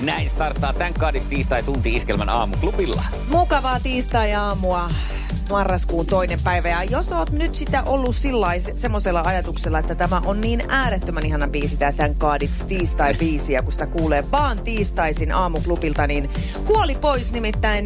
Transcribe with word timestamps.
Ja 0.00 0.06
näin 0.06 0.30
starttaa 0.30 0.72
tämän 0.72 0.94
kaadis 0.94 1.26
tiistai 1.26 1.62
tunti 1.62 1.96
iskelmän 1.96 2.28
aamuklubilla. 2.28 3.02
Mukavaa 3.28 3.80
tiistai-aamua 3.80 4.90
marraskuun 5.50 6.06
toinen 6.06 6.40
päivä. 6.44 6.68
Ja 6.68 6.84
jos 6.84 7.12
oot 7.12 7.30
nyt 7.30 7.56
sitä 7.56 7.82
ollut 7.82 8.16
sillä 8.16 8.46
semmoisella 8.76 9.22
ajatuksella, 9.24 9.78
että 9.78 9.94
tämä 9.94 10.22
on 10.24 10.40
niin 10.40 10.64
äärettömän 10.68 11.26
ihana 11.26 11.48
biisi, 11.48 11.76
tämä 11.76 11.92
Thank 11.92 12.18
God 12.18 12.42
It's 12.42 12.64
tiistai-biisi, 12.64 13.52
ja 13.52 13.62
kun 13.62 13.72
sitä 13.72 13.86
kuulee 13.86 14.24
vaan 14.32 14.58
tiistaisin 14.58 15.32
aamuklubilta, 15.32 16.06
niin 16.06 16.30
huoli 16.68 16.94
pois 16.94 17.32
nimittäin. 17.32 17.84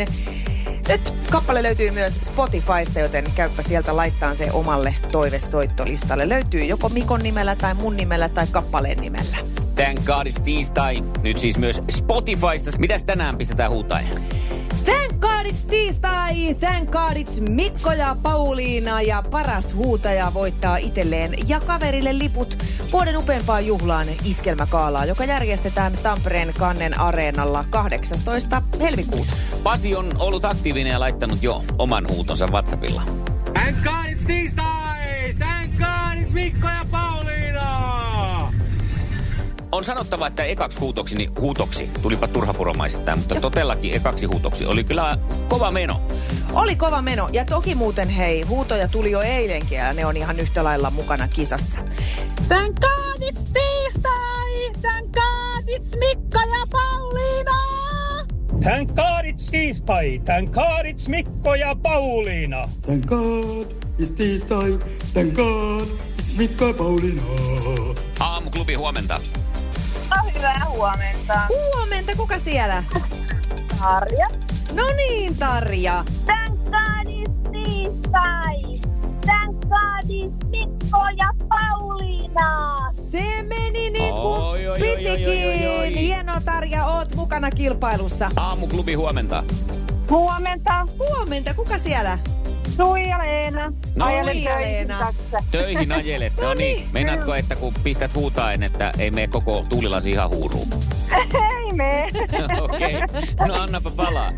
Nyt 0.88 1.14
kappale 1.30 1.62
löytyy 1.62 1.90
myös 1.90 2.14
Spotifysta, 2.14 3.00
joten 3.00 3.24
käypä 3.34 3.62
sieltä 3.62 3.96
laittaa 3.96 4.34
se 4.34 4.52
omalle 4.52 4.94
toivesoittolistalle. 5.12 6.28
Löytyy 6.28 6.64
joko 6.64 6.88
Mikon 6.88 7.20
nimellä 7.22 7.56
tai 7.56 7.74
mun 7.74 7.96
nimellä 7.96 8.28
tai 8.28 8.46
kappaleen 8.50 8.98
nimellä. 9.00 9.63
Thank 9.76 10.04
God 10.04 10.26
it's 10.26 10.42
tiistai. 10.42 11.04
Nyt 11.22 11.38
siis 11.38 11.58
myös 11.58 11.80
Spotifyssa. 11.90 12.78
Mitäs 12.78 13.04
tänään 13.04 13.36
pistetään 13.38 13.70
huutain? 13.70 14.06
Thank 14.84 15.20
God 15.20 15.46
it's 15.46 15.68
tiistai! 15.70 16.54
Thank 16.54 16.90
God 16.90 17.16
it's 17.16 17.50
Mikko 17.50 17.92
ja 17.92 18.16
Pauliina 18.22 19.02
ja 19.02 19.22
paras 19.30 19.74
huutaja 19.74 20.34
voittaa 20.34 20.76
itselleen 20.76 21.34
ja 21.48 21.60
kaverille 21.60 22.18
liput 22.18 22.58
vuoden 22.92 23.16
upeampaan 23.16 23.66
juhlaan 23.66 24.08
iskelmäkaalaa, 24.24 25.04
joka 25.04 25.24
järjestetään 25.24 25.92
Tampereen 26.02 26.54
Kannen 26.58 27.00
areenalla 27.00 27.64
18. 27.70 28.62
helmikuuta. 28.80 29.32
Pasi 29.62 29.96
on 29.96 30.06
ollut 30.18 30.44
aktiivinen 30.44 30.90
ja 30.90 31.00
laittanut 31.00 31.42
jo 31.42 31.62
oman 31.78 32.08
huutonsa 32.08 32.46
WhatsAppilla. 32.46 33.02
Thank 33.52 33.76
God 33.82 34.12
it's 34.12 34.26
tiistai! 34.26 35.34
Thank 35.38 35.72
God 35.78 36.22
it's 36.22 36.32
Mikko 36.32 36.68
ja 36.68 36.86
Pauliina! 36.90 37.43
On 39.74 39.84
sanottava, 39.84 40.26
että 40.26 40.44
ekaksi 40.44 40.80
huutoksi, 40.80 41.16
niin 41.16 41.30
huutoksi, 41.40 41.90
tulipa 42.02 42.28
turhapuromaisittain, 42.28 43.18
mutta 43.18 43.40
totellakin 43.40 43.94
ekaksi 43.94 44.26
huutoksi 44.26 44.66
oli 44.66 44.84
kyllä 44.84 45.18
kova 45.48 45.70
meno. 45.70 46.00
Oli 46.52 46.76
kova 46.76 47.02
meno. 47.02 47.28
Ja 47.32 47.44
toki 47.44 47.74
muuten 47.74 48.08
hei, 48.08 48.42
huutoja 48.42 48.88
tuli 48.88 49.10
jo 49.10 49.20
eilenkin 49.20 49.78
ja 49.78 49.92
ne 49.92 50.06
on 50.06 50.16
ihan 50.16 50.40
yhtä 50.40 50.64
lailla 50.64 50.90
mukana 50.90 51.28
kisassa. 51.28 51.78
Thank 52.48 52.80
God 52.80 53.22
it's 53.22 53.42
tiistai! 53.52 54.72
Thank 54.80 55.12
God 55.12 55.68
it's 55.68 55.98
Mikko 55.98 56.38
ja 56.38 56.66
Pauliina! 56.70 57.58
Thank 58.60 58.88
God 58.88 59.24
it's 59.24 59.50
tiistai! 59.50 60.20
Thank 60.24 60.50
God 60.50 60.84
it's 60.84 61.08
Mikko 61.08 61.54
ja 61.54 61.76
Pauliina! 61.82 62.62
Thank 62.82 63.06
God 63.06 63.66
it's 64.00 64.12
tiistai! 64.16 64.78
Thank 65.12 65.34
God 65.34 65.88
it's 66.18 66.38
Mikko 66.38 66.66
ja 66.66 66.74
Pauliina! 66.74 67.22
Aamuklubi 68.20 68.74
huomenta. 68.74 69.20
No 70.16 70.30
hyvää 70.34 70.62
huomenta. 70.68 71.40
Huomenta, 71.48 72.12
kuka 72.16 72.38
siellä? 72.38 72.84
Harja. 73.78 74.26
No 74.74 74.82
niin, 74.96 75.36
Tarja. 75.36 76.04
Thank 76.26 76.60
God 76.64 77.06
it's 77.06 77.50
tiistai! 77.52 78.80
Thank 79.26 79.56
God 79.60 80.10
it's 80.10 80.48
Mikko 80.48 80.98
ja 81.18 81.28
Pauliina! 81.48 82.76
Se 83.10 83.42
meni 83.42 83.90
niin 83.90 84.14
kuin 84.14 84.24
Oi, 84.24 84.66
oi, 84.68 84.72
oi, 84.72 84.78
pitikin. 84.78 85.28
oi, 85.28 85.66
oi, 85.68 85.78
oi. 85.78 85.94
Hienoa, 85.94 86.40
Tarja, 86.44 86.86
oot 86.86 87.14
mukana 87.14 87.50
kilpailussa. 87.50 88.30
Aamuklubi 88.36 88.94
huomenta. 88.94 89.44
Huomenta. 90.10 90.86
Huomenta, 90.98 91.54
kuka 91.54 91.78
siellä? 91.78 92.18
Suija 92.76 93.18
Leena. 93.18 93.72
No, 93.96 94.06
töihin 94.06 94.44
Leena. 94.44 95.12
Töihin 95.50 95.92
ajelet. 95.92 96.36
No 96.36 96.42
No 96.42 96.54
niin. 96.54 96.76
niin. 96.76 96.88
Meinaatko, 96.92 97.34
että 97.34 97.56
kun 97.56 97.74
pistät 97.82 98.14
huutain, 98.14 98.62
että 98.62 98.92
ei 98.98 99.10
mene 99.10 99.26
koko 99.26 99.64
tuulilasi 99.68 100.10
ihan 100.10 100.30
huuruun? 100.30 100.68
Ei 101.64 101.72
me. 101.72 102.08
Okei. 102.60 102.94
Okay. 102.96 103.48
No 103.48 103.54
annapa 103.54 103.90
palaa. 103.90 104.32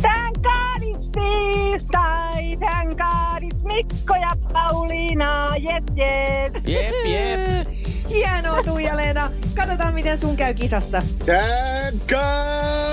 Thank 0.00 0.34
God 0.42 0.82
it's 0.82 1.08
tiistai! 1.12 2.56
Thank 2.56 2.98
God 2.98 3.42
it's 3.42 3.62
Mikko 3.62 4.14
ja 4.14 4.30
Pauliina! 4.52 5.46
Yes, 5.56 5.82
yes! 5.96 6.52
Jep, 6.66 6.94
jep. 7.06 7.68
Hienoa, 8.14 8.62
Tuija-Leena. 8.62 9.30
Katsotaan, 9.54 9.94
miten 9.94 10.18
sun 10.18 10.36
käy 10.36 10.54
kisassa. 10.54 11.02
Thank 11.24 12.02
God 12.08 12.83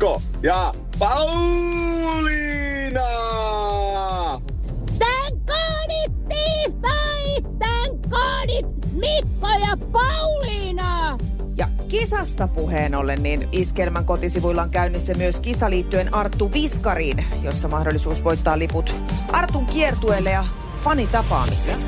Mikko 0.00 0.22
ja 0.42 0.74
Pauliina! 0.98 1.40
Thank 4.98 5.46
God 5.46 5.90
it's 5.90 6.12
tiistai! 6.28 7.42
Thank 7.58 8.08
God 8.08 8.48
it's 8.48 8.86
Mikko 8.92 9.48
ja 9.48 9.76
Pauliina! 9.92 11.18
Ja 11.56 11.68
kisasta 11.88 12.48
puheen 12.48 12.94
ollen, 12.94 13.22
niin 13.22 13.48
Iskelmän 13.52 14.04
kotisivuilla 14.04 14.62
on 14.62 14.70
käynnissä 14.70 15.14
myös 15.14 15.40
kisa 15.40 15.70
liittyen 15.70 16.14
Arttu 16.14 16.52
Viskariin, 16.52 17.24
jossa 17.42 17.68
mahdollisuus 17.68 18.24
voittaa 18.24 18.58
liput 18.58 18.94
Artun 19.32 19.66
kiertueelle 19.66 20.30
ja 20.30 20.44
fanitapaamiseen. 20.84 21.78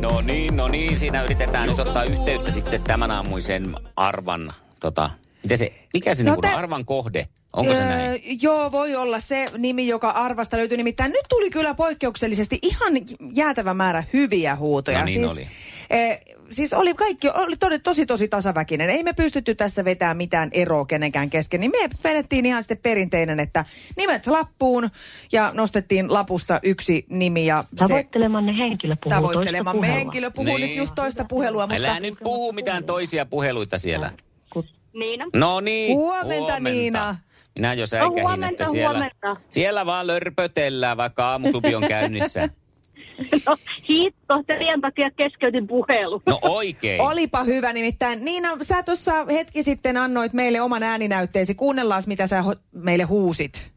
No 0.00 0.20
niin, 0.20 0.56
no 0.56 0.68
niin. 0.68 0.98
Siinä 0.98 1.22
yritetään 1.22 1.68
nyt 1.68 1.78
ottaa 1.78 2.04
yhteyttä 2.04 2.50
sitten 2.50 2.80
tämän 2.82 3.10
aamuisen 3.10 3.74
arvan, 3.96 4.52
tota, 4.80 5.10
miten 5.42 5.58
se, 5.58 5.72
mikä 5.94 6.14
se 6.14 6.22
No 6.22 6.32
niin 6.32 6.40
tä- 6.40 6.56
arvan 6.56 6.84
kohde? 6.84 7.28
Onko 7.52 7.74
se 7.74 7.84
näin? 7.84 8.20
Joo, 8.42 8.72
voi 8.72 8.96
olla 8.96 9.20
se 9.20 9.46
nimi, 9.58 9.88
joka 9.88 10.10
arvasta 10.10 10.56
löytyy. 10.56 10.76
Nimittäin 10.76 11.12
nyt 11.12 11.24
tuli 11.28 11.50
kyllä 11.50 11.74
poikkeuksellisesti 11.74 12.58
ihan 12.62 12.92
jäätävä 13.34 13.74
määrä 13.74 14.04
hyviä 14.12 14.56
huutoja. 14.56 14.98
No 14.98 15.04
niin 15.04 15.28
siis, 15.28 15.32
oli. 15.38 15.46
Eh, 15.90 16.20
siis 16.50 16.72
oli 16.74 16.94
kaikki, 16.94 17.28
oli 17.28 17.56
tosi, 17.56 17.78
tosi 17.78 18.06
tosi 18.06 18.28
tasaväkinen. 18.28 18.90
Ei 18.90 19.02
me 19.02 19.12
pystytty 19.12 19.54
tässä 19.54 19.84
vetämään 19.84 20.16
mitään 20.16 20.48
eroa 20.52 20.86
kenenkään 20.86 21.30
kesken. 21.30 21.60
Niin 21.60 21.70
me 21.70 21.88
vedettiin 22.04 22.46
ihan 22.46 22.62
sitten 22.62 22.78
perinteinen, 22.82 23.40
että 23.40 23.64
nimet 23.96 24.26
lappuun 24.26 24.90
ja 25.32 25.50
nostettiin 25.54 26.12
lapusta 26.12 26.60
yksi 26.62 27.06
nimi 27.10 27.46
ja 27.46 27.62
se 27.62 27.76
Tavoittelemanne 27.76 28.56
henkilö 28.58 28.96
puhuu 29.02 29.20
tavoittelemamme 29.20 29.80
toista 29.86 29.94
henkilö 29.98 30.30
puhuu 30.30 30.56
Niin. 30.56 30.68
nyt 30.68 30.76
just 30.76 30.94
toista 30.94 31.24
puhelua. 31.24 31.66
Mutta 31.66 31.76
Älä 31.76 32.00
nyt 32.00 32.14
puhu 32.22 32.52
mitään 32.52 32.84
toisia 32.84 33.26
puheluita 33.26 33.78
siellä. 33.78 34.10
kun 34.52 34.64
Niina. 34.92 35.24
No 35.36 35.60
niin. 35.60 35.96
Huomenta, 35.96 36.60
Niina. 36.60 37.16
Minä 37.54 37.74
jo 37.74 37.86
säikähin, 37.86 38.22
huomenta, 38.22 38.46
että 38.50 38.64
siellä, 38.70 38.88
huomenta. 38.90 39.36
siellä 39.50 39.86
vaan 39.86 40.06
lörpötellään, 40.06 40.96
vaikka 40.96 41.30
aamuklubi 41.30 41.74
on 41.74 41.88
käynnissä. 41.88 42.48
No 43.46 43.56
hitto, 43.88 44.42
teidän 44.46 44.80
takia 44.80 45.10
keskeytin 45.10 45.66
puhelun. 45.66 46.22
No 46.26 46.38
oikein. 46.42 47.00
Olipa 47.00 47.44
hyvä 47.44 47.72
nimittäin. 47.72 48.24
Niina, 48.24 48.48
sä 48.62 48.82
tuossa 48.82 49.24
hetki 49.30 49.62
sitten 49.62 49.96
annoit 49.96 50.32
meille 50.32 50.60
oman 50.60 50.82
ääninäytteesi. 50.82 51.54
Kuunnellaan, 51.54 52.02
mitä 52.06 52.26
sä 52.26 52.42
ho- 52.42 52.60
meille 52.72 53.04
huusit. 53.04 53.70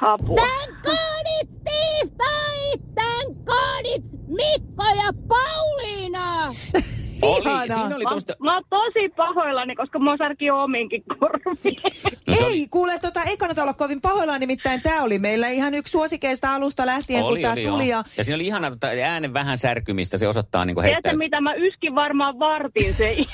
Apua. 0.00 0.36
Thank 0.36 0.82
God 0.82 1.26
it's 1.42 1.58
tiistai! 1.64 2.78
Thank 2.94 3.44
God 3.44 3.84
it's 3.96 4.16
Mikko 4.28 4.84
ja 4.84 5.12
Pauliina! 5.28 6.54
Oli, 7.22 7.40
Ihanaa. 7.40 7.66
siinä 7.68 7.96
oli 7.96 8.04
Mä, 8.04 8.10
tuosta... 8.10 8.34
mä 8.40 8.54
oon 8.54 8.64
tosi 8.70 9.08
pahoillani, 9.16 9.76
koska 9.76 9.98
mä 9.98 10.16
särki 10.16 10.50
ominkin 10.50 11.02
korviin. 11.20 11.80
No 12.26 12.34
ei, 12.38 12.44
oli- 12.44 12.68
kuule, 12.70 12.98
tota, 12.98 13.22
ei 13.22 13.36
kannata 13.36 13.62
olla 13.62 13.74
kovin 13.74 14.00
pahoillaan, 14.00 14.40
nimittäin 14.40 14.82
tämä 14.82 15.02
oli 15.02 15.18
meillä 15.18 15.48
ihan 15.48 15.74
yksi 15.74 15.92
suosikeista 15.92 16.54
alusta 16.54 16.86
lähtien, 16.86 17.22
kun 17.22 17.40
tämä 17.40 17.54
tuli. 17.68 17.88
Ja... 17.88 18.04
ja 18.16 18.24
siinä 18.24 18.34
oli 18.36 18.46
ihana 18.46 18.70
tota, 18.70 18.86
äänen 18.86 19.34
vähän 19.34 19.58
särkymistä, 19.58 20.16
se 20.16 20.28
osoittaa 20.28 20.64
niin 20.64 20.80
heittää. 20.82 21.00
Tiedätkö 21.02 21.18
mitä, 21.18 21.40
mä 21.40 21.54
yskin 21.54 21.94
varmaan 21.94 22.38
vartin 22.38 22.94
se 22.94 23.16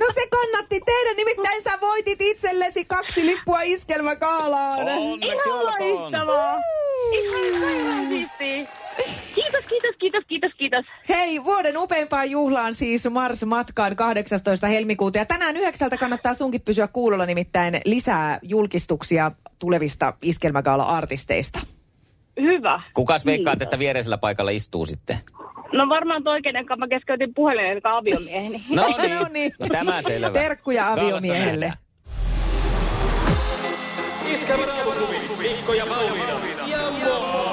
No 0.00 0.06
se 0.14 0.26
kannatti 0.30 0.80
tehdä, 0.86 1.14
nimittäin 1.16 1.62
sä 1.62 1.70
voitit 1.80 2.20
itsellesi 2.20 2.84
kaksi 2.84 3.26
lippua 3.26 3.60
iskelmäkaalaan. 3.62 4.78
Onneksi 4.80 5.48
Ihan 5.48 5.60
olkoon. 5.60 5.94
loistavaa. 6.00 6.56
Ihan 7.12 7.60
sairaan 7.60 8.06
siistiä. 8.08 8.85
Kiitos, 9.34 9.64
kiitos, 9.68 9.96
kiitos, 9.98 10.24
kiitos, 10.28 10.52
kiitos. 10.58 10.84
Hei, 11.08 11.44
vuoden 11.44 11.78
upeimpaan 11.78 12.30
juhlaan 12.30 12.74
siis 12.74 13.08
Mars 13.10 13.44
matkaan 13.44 13.96
18. 13.96 14.66
helmikuuta. 14.66 15.18
Ja 15.18 15.24
tänään 15.26 15.56
yhdeksältä 15.56 15.96
kannattaa 15.96 16.34
sunkin 16.34 16.60
pysyä 16.60 16.88
kuulolla 16.88 17.26
nimittäin 17.26 17.80
lisää 17.84 18.38
julkistuksia 18.42 19.32
tulevista 19.58 20.14
iskelmägaala-artisteista. 20.22 21.58
Hyvä. 22.40 22.80
Kukas 22.94 23.26
veikkaat, 23.26 23.62
että 23.62 23.78
viereisellä 23.78 24.18
paikalla 24.18 24.50
istuu 24.50 24.86
sitten? 24.86 25.16
No 25.72 25.88
varmaan 25.88 26.24
toikeinen, 26.24 26.66
kun 26.66 26.78
mä 26.78 26.88
keskeytin 26.88 27.34
puhelin, 27.34 27.66
eli 27.66 27.80
aviomieheni. 27.84 28.64
No 28.70 28.86
niin, 28.98 29.16
No 29.18 29.26
niin. 29.32 29.52
no 29.58 29.66
tämä 29.72 30.02
selvä. 30.02 30.30
Terkkuja 30.30 30.92
aviomiehelle. 30.92 31.66
nähdään. 31.66 31.86
Iskelmän 34.34 34.70
aamuklubi, 34.70 35.16
Mikko 35.38 35.74
ja 35.74 35.86
Pauliina. 35.86 36.32
Ja 36.66 36.78
maailman 36.78 37.45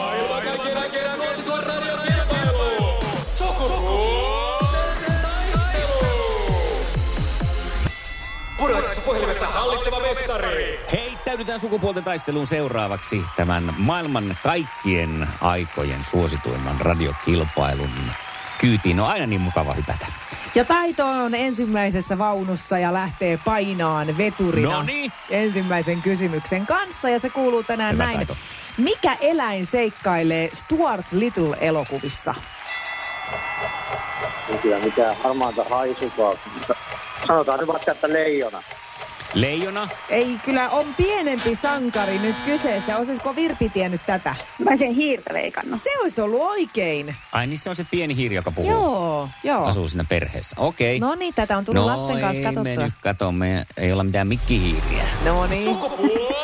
Puraisessa 8.64 9.02
puhelimessa 9.02 9.48
hallitseva 9.48 10.00
mestari. 10.00 10.80
Heittäydytään 10.92 11.60
sukupuolten 11.60 12.04
taisteluun 12.04 12.48
seuraavaksi 12.48 13.22
tämän 13.36 13.74
maailman 13.78 14.38
kaikkien 14.44 15.28
aikojen 15.42 16.04
suosituimman 16.04 16.82
radiokilpailun 16.82 17.90
kyytiin. 18.58 19.00
On 19.00 19.08
aina 19.08 19.26
niin 19.26 19.42
mukava 19.42 19.74
hypätä. 19.74 20.06
Ja 20.56 20.66
Taito 20.66 21.06
on 21.06 21.36
ensimmäisessä 21.36 22.18
vaunussa 22.18 22.78
ja 22.80 22.94
lähtee 22.94 23.40
painaan 23.46 24.18
veturina 24.18 24.70
Noniin. 24.72 25.12
ensimmäisen 25.30 26.02
kysymyksen 26.02 26.66
kanssa. 26.66 27.10
Ja 27.10 27.20
se 27.20 27.30
kuuluu 27.30 27.64
tänään 27.64 27.94
Hyvä 27.94 28.04
näin. 28.04 28.16
Taito. 28.18 28.38
Mikä 28.78 29.18
eläin 29.22 29.66
seikkailee 29.66 30.50
Stuart 30.54 31.06
Little-elokuvissa? 31.12 32.36
Kyllä 34.62 34.80
mitään 34.80 35.18
harmaata 35.24 35.64
haisukaa. 35.70 36.34
Sanotaan 37.28 37.60
nyt 37.60 37.68
vaikka, 37.68 37.92
että 37.92 38.14
leijona. 38.14 38.64
Leijona, 39.34 39.88
Ei, 40.10 40.38
kyllä 40.46 40.70
on 40.70 40.86
pienempi 40.98 41.56
sankari 41.56 42.20
nyt 42.20 42.36
kyseessä. 42.46 42.98
Olisiko 42.98 43.36
Virpi 43.36 43.70
tiennyt 43.70 44.02
tätä? 44.06 44.36
Mä 44.60 44.70
olisin 44.70 44.94
hiirtä 44.96 45.34
veikannut. 45.34 45.80
Se 45.80 45.90
olisi 46.02 46.22
ollut 46.22 46.42
oikein. 46.42 47.16
ai 47.32 47.48
niin 47.48 47.58
se 47.58 47.70
on 47.70 47.76
se 47.76 47.86
pieni 47.92 48.16
hiiri, 48.16 48.36
joka 48.36 48.52
puhuu. 48.52 48.72
Joo, 48.72 49.30
joo. 49.44 49.66
Asuu 49.66 49.88
siinä 49.88 50.04
perheessä. 50.10 50.56
Okei. 50.60 51.00
No 51.00 51.16
niin, 51.16 51.34
tätä 51.34 51.58
on 51.58 51.66
tullut 51.66 51.82
no, 51.82 51.88
lasten 51.88 52.20
kanssa 52.22 52.42
ei 52.42 52.48
me 52.48 52.54
katsottua. 52.56 52.86
nyt 52.86 52.94
kato, 53.02 53.32
me 53.32 53.66
ei 53.78 53.92
olla 53.92 54.04
mitään 54.04 54.28
mikkihiiriä. 54.28 55.04
No 55.26 55.46
niin. 55.48 55.78
Taistelu! 55.78 56.43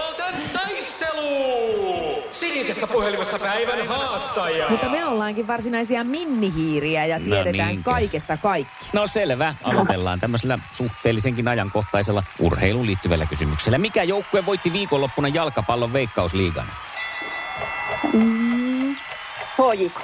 Sinisessä 2.79 2.93
puhelimessa 2.93 3.39
päivän 3.39 3.87
haastaja. 3.87 4.69
Mutta 4.69 4.89
me 4.89 5.05
ollaankin 5.05 5.47
varsinaisia 5.47 6.03
minnihiiriä 6.03 7.05
ja 7.05 7.19
No 7.19 7.25
tiedetään 7.25 7.67
niinkö? 7.69 7.91
kaikesta 7.91 8.37
kaikki. 8.37 8.89
No 8.93 9.07
selvä, 9.07 9.55
aloitellaan 9.63 10.19
tämmöisellä 10.19 10.59
suhteellisenkin 10.71 11.47
ajankohtaisella 11.47 12.23
urheiluun 12.39 12.85
liittyvällä 12.85 13.25
kysymyksellä. 13.25 13.77
Mikä 13.77 14.03
joukkue 14.03 14.45
voitti 14.45 14.73
viikonloppuna 14.73 15.27
jalkapallon 15.27 15.93
veikkausliigan? 15.93 16.65
HJK. 19.57 20.01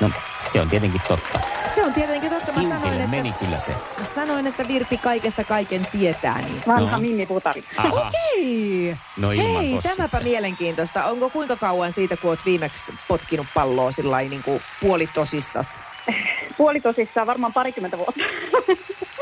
No, 0.00 0.10
se 0.54 0.60
on 0.60 0.68
tietenkin 0.68 1.00
totta. 1.08 1.40
Se 1.74 1.84
on 1.84 1.94
tietenkin 1.94 2.30
totta. 2.30 2.52
Mä 2.52 2.62
sanoin, 2.62 2.80
Tiukille 2.80 3.04
että, 3.04 3.16
meni 3.16 3.32
kyllä 3.32 3.58
se. 3.58 3.72
mä 3.98 4.04
sanoin, 4.04 4.46
että 4.46 4.68
Virpi 4.68 4.98
kaikesta 4.98 5.44
kaiken 5.44 5.86
tietää. 5.92 6.38
Niin. 6.42 6.62
Vanha 6.66 6.96
No. 6.96 7.00
Mimmi 7.00 7.26
Putari. 7.26 7.64
Okei. 7.92 8.96
No 9.16 9.30
ilman 9.32 9.62
Hei, 9.62 9.78
tämäpä 9.82 10.02
sitten. 10.02 10.22
mielenkiintoista. 10.24 11.04
Onko 11.04 11.30
kuinka 11.30 11.56
kauan 11.56 11.92
siitä, 11.92 12.16
kun 12.16 12.30
oot 12.30 12.46
viimeksi 12.46 12.94
potkinut 13.08 13.46
palloa 13.54 13.92
sillä 13.92 14.18
niin 14.20 14.42
kuin 14.42 14.62
puolitosissas? 14.80 15.78
Puoli 16.56 16.80
tosissaan 16.80 17.26
varmaan 17.26 17.52
parikymmentä 17.52 17.98
vuotta. 17.98 18.24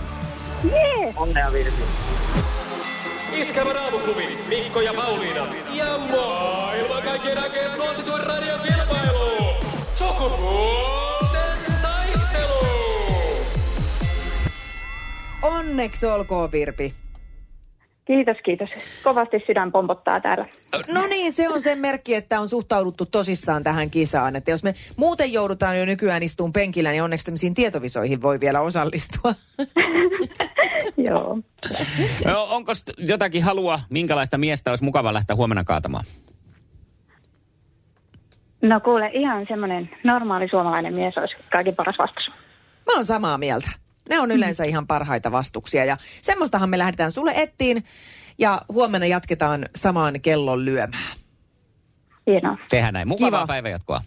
Onnea 1.17 1.53
Virpi. 1.53 1.83
Iskävä 3.33 3.73
raamuklubi, 3.73 4.39
Mikko 4.49 4.81
ja 4.81 4.95
Pauliina. 4.95 5.47
Ja 5.73 5.99
maailman 5.99 7.03
kaikkien 7.03 7.43
aikeen 7.43 7.71
suosituen 7.71 8.27
radiokilpailu. 8.27 9.55
Sukupuolten 9.95 11.59
taistelu. 11.83 12.67
Onneksi 15.43 16.07
olkoon, 16.07 16.53
Virpi. 16.53 16.95
Kiitos, 18.09 18.37
kiitos. 18.45 18.71
Kovasti 19.05 19.37
sydän 19.47 19.73
pompottaa 19.73 20.21
täällä. 20.21 20.47
No 20.95 21.07
niin, 21.07 21.33
se 21.33 21.49
on 21.49 21.63
sen 21.63 21.79
merkki, 21.79 22.15
että 22.15 22.41
on 22.41 22.49
suhtauduttu 22.49 23.07
tosissaan 23.07 23.63
tähän 23.63 23.91
kisaan. 23.91 24.37
Että 24.37 24.51
jos 24.51 24.65
me 24.65 24.75
muuten 24.97 25.33
joudutaan 25.33 25.79
jo 25.79 25.85
nykyään 25.85 26.23
istuun 26.23 26.53
penkillä, 26.53 26.91
niin 26.91 27.03
onneksi 27.03 27.27
tämmöisiin 27.27 27.55
tietovisoihin 27.55 28.23
voi 28.23 28.41
vielä 28.41 28.61
osallistua. 28.61 29.35
Joo. 31.09 31.39
No, 32.25 32.47
onko 32.51 32.73
jotakin 32.99 33.43
halua, 33.43 33.81
minkälaista 33.91 34.39
miestä 34.39 34.71
olisi 34.71 34.85
mukava 34.85 35.15
lähteä 35.15 35.37
huomenna 35.37 35.65
kaatamaan? 35.65 36.05
No 38.63 38.81
kuule, 38.81 39.11
ihan 39.13 39.47
semmoinen 39.49 39.91
normaali 40.05 40.49
suomalainen 40.49 40.95
mies 40.95 41.19
olisi 41.19 41.35
kaikki 41.53 41.73
paras 41.73 41.99
vastaus. 41.99 42.31
Mä 42.87 42.95
oon 42.95 43.05
samaa 43.05 43.39
mieltä. 43.39 43.69
Ne 44.09 44.21
on 44.21 44.31
yleensä 44.31 44.65
ihan 44.65 44.87
parhaita 44.87 45.33
vastuksia 45.33 45.85
ja 45.85 45.97
semmoistahan 46.23 46.71
me 46.71 46.79
lähdetään 46.79 47.13
sulle 47.13 47.33
ettiin 47.37 47.85
ja 48.39 48.63
huomenna 48.69 49.07
jatketaan 49.07 49.67
samaan 49.77 50.21
kellon 50.21 50.65
lyömään. 50.65 51.17
Hienoa. 52.27 52.59
Tehdään 52.71 52.95
näin. 52.95 53.09
Mukavaa 53.09 53.41
Kiva. 53.41 53.47
päivänjatkoa. 53.47 54.01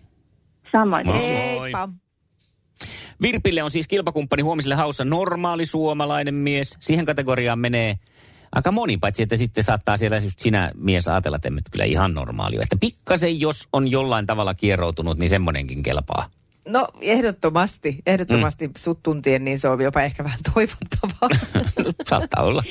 Samoin. 0.72 1.08
Moi. 1.08 1.18
Heippa. 1.18 1.90
Virpille 3.22 3.64
on 3.64 3.72
siis 3.72 3.88
kilpakumppani 3.88 4.44
huomiselle 4.44 4.76
haussa 4.76 5.06
normaali 5.06 5.66
suomalainen 5.66 6.36
mies. 6.36 6.78
Siihen 6.80 7.06
kategoriaan 7.06 7.60
menee 7.60 7.96
aika 8.52 8.72
moni, 8.72 8.98
paitsi 8.98 9.24
että 9.24 9.36
sitten 9.36 9.64
saattaa 9.64 9.98
siellä 9.98 10.18
just 10.18 10.40
sinä 10.40 10.72
mies 10.76 11.08
ajatella, 11.08 11.36
että 11.36 11.48
emme 11.48 11.62
kyllä 11.72 11.86
ihan 11.86 12.14
normaali. 12.14 12.56
Että 12.56 12.78
pikkasen 12.80 13.40
jos 13.40 13.68
on 13.74 13.92
jollain 13.92 14.28
tavalla 14.28 14.54
kieroutunut, 14.54 15.18
niin 15.18 15.30
semmonenkin 15.30 15.84
kelpaa. 15.84 16.26
No 16.68 16.88
ehdottomasti, 17.02 17.98
ehdottomasti 18.06 18.68
mm. 18.68 18.74
sut 18.78 19.04
tuntien, 19.04 19.46
niin 19.46 19.60
se 19.60 19.68
on 19.68 19.82
jopa 19.82 20.02
ehkä 20.02 20.24
vähän 20.24 20.40
toivottavaa. 20.54 21.30
Saattaa 22.10 22.44
olla. 22.44 22.64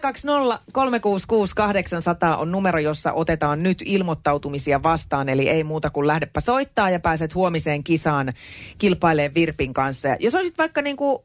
020 0.00 0.60
366 0.72 1.54
800 1.54 2.36
on 2.36 2.52
numero, 2.52 2.78
jossa 2.78 3.12
otetaan 3.12 3.62
nyt 3.62 3.82
ilmoittautumisia 3.84 4.82
vastaan. 4.82 5.28
Eli 5.28 5.48
ei 5.48 5.64
muuta 5.64 5.90
kuin 5.90 6.06
lähdepä 6.06 6.40
soittaa 6.40 6.90
ja 6.90 7.00
pääset 7.00 7.34
huomiseen 7.34 7.84
kisaan 7.84 8.32
kilpailemaan 8.78 9.34
Virpin 9.34 9.74
kanssa. 9.74 10.08
Ja 10.08 10.16
jos 10.20 10.34
olisit 10.34 10.58
vaikka 10.58 10.82
niin 10.82 10.96
kuin, 10.96 11.18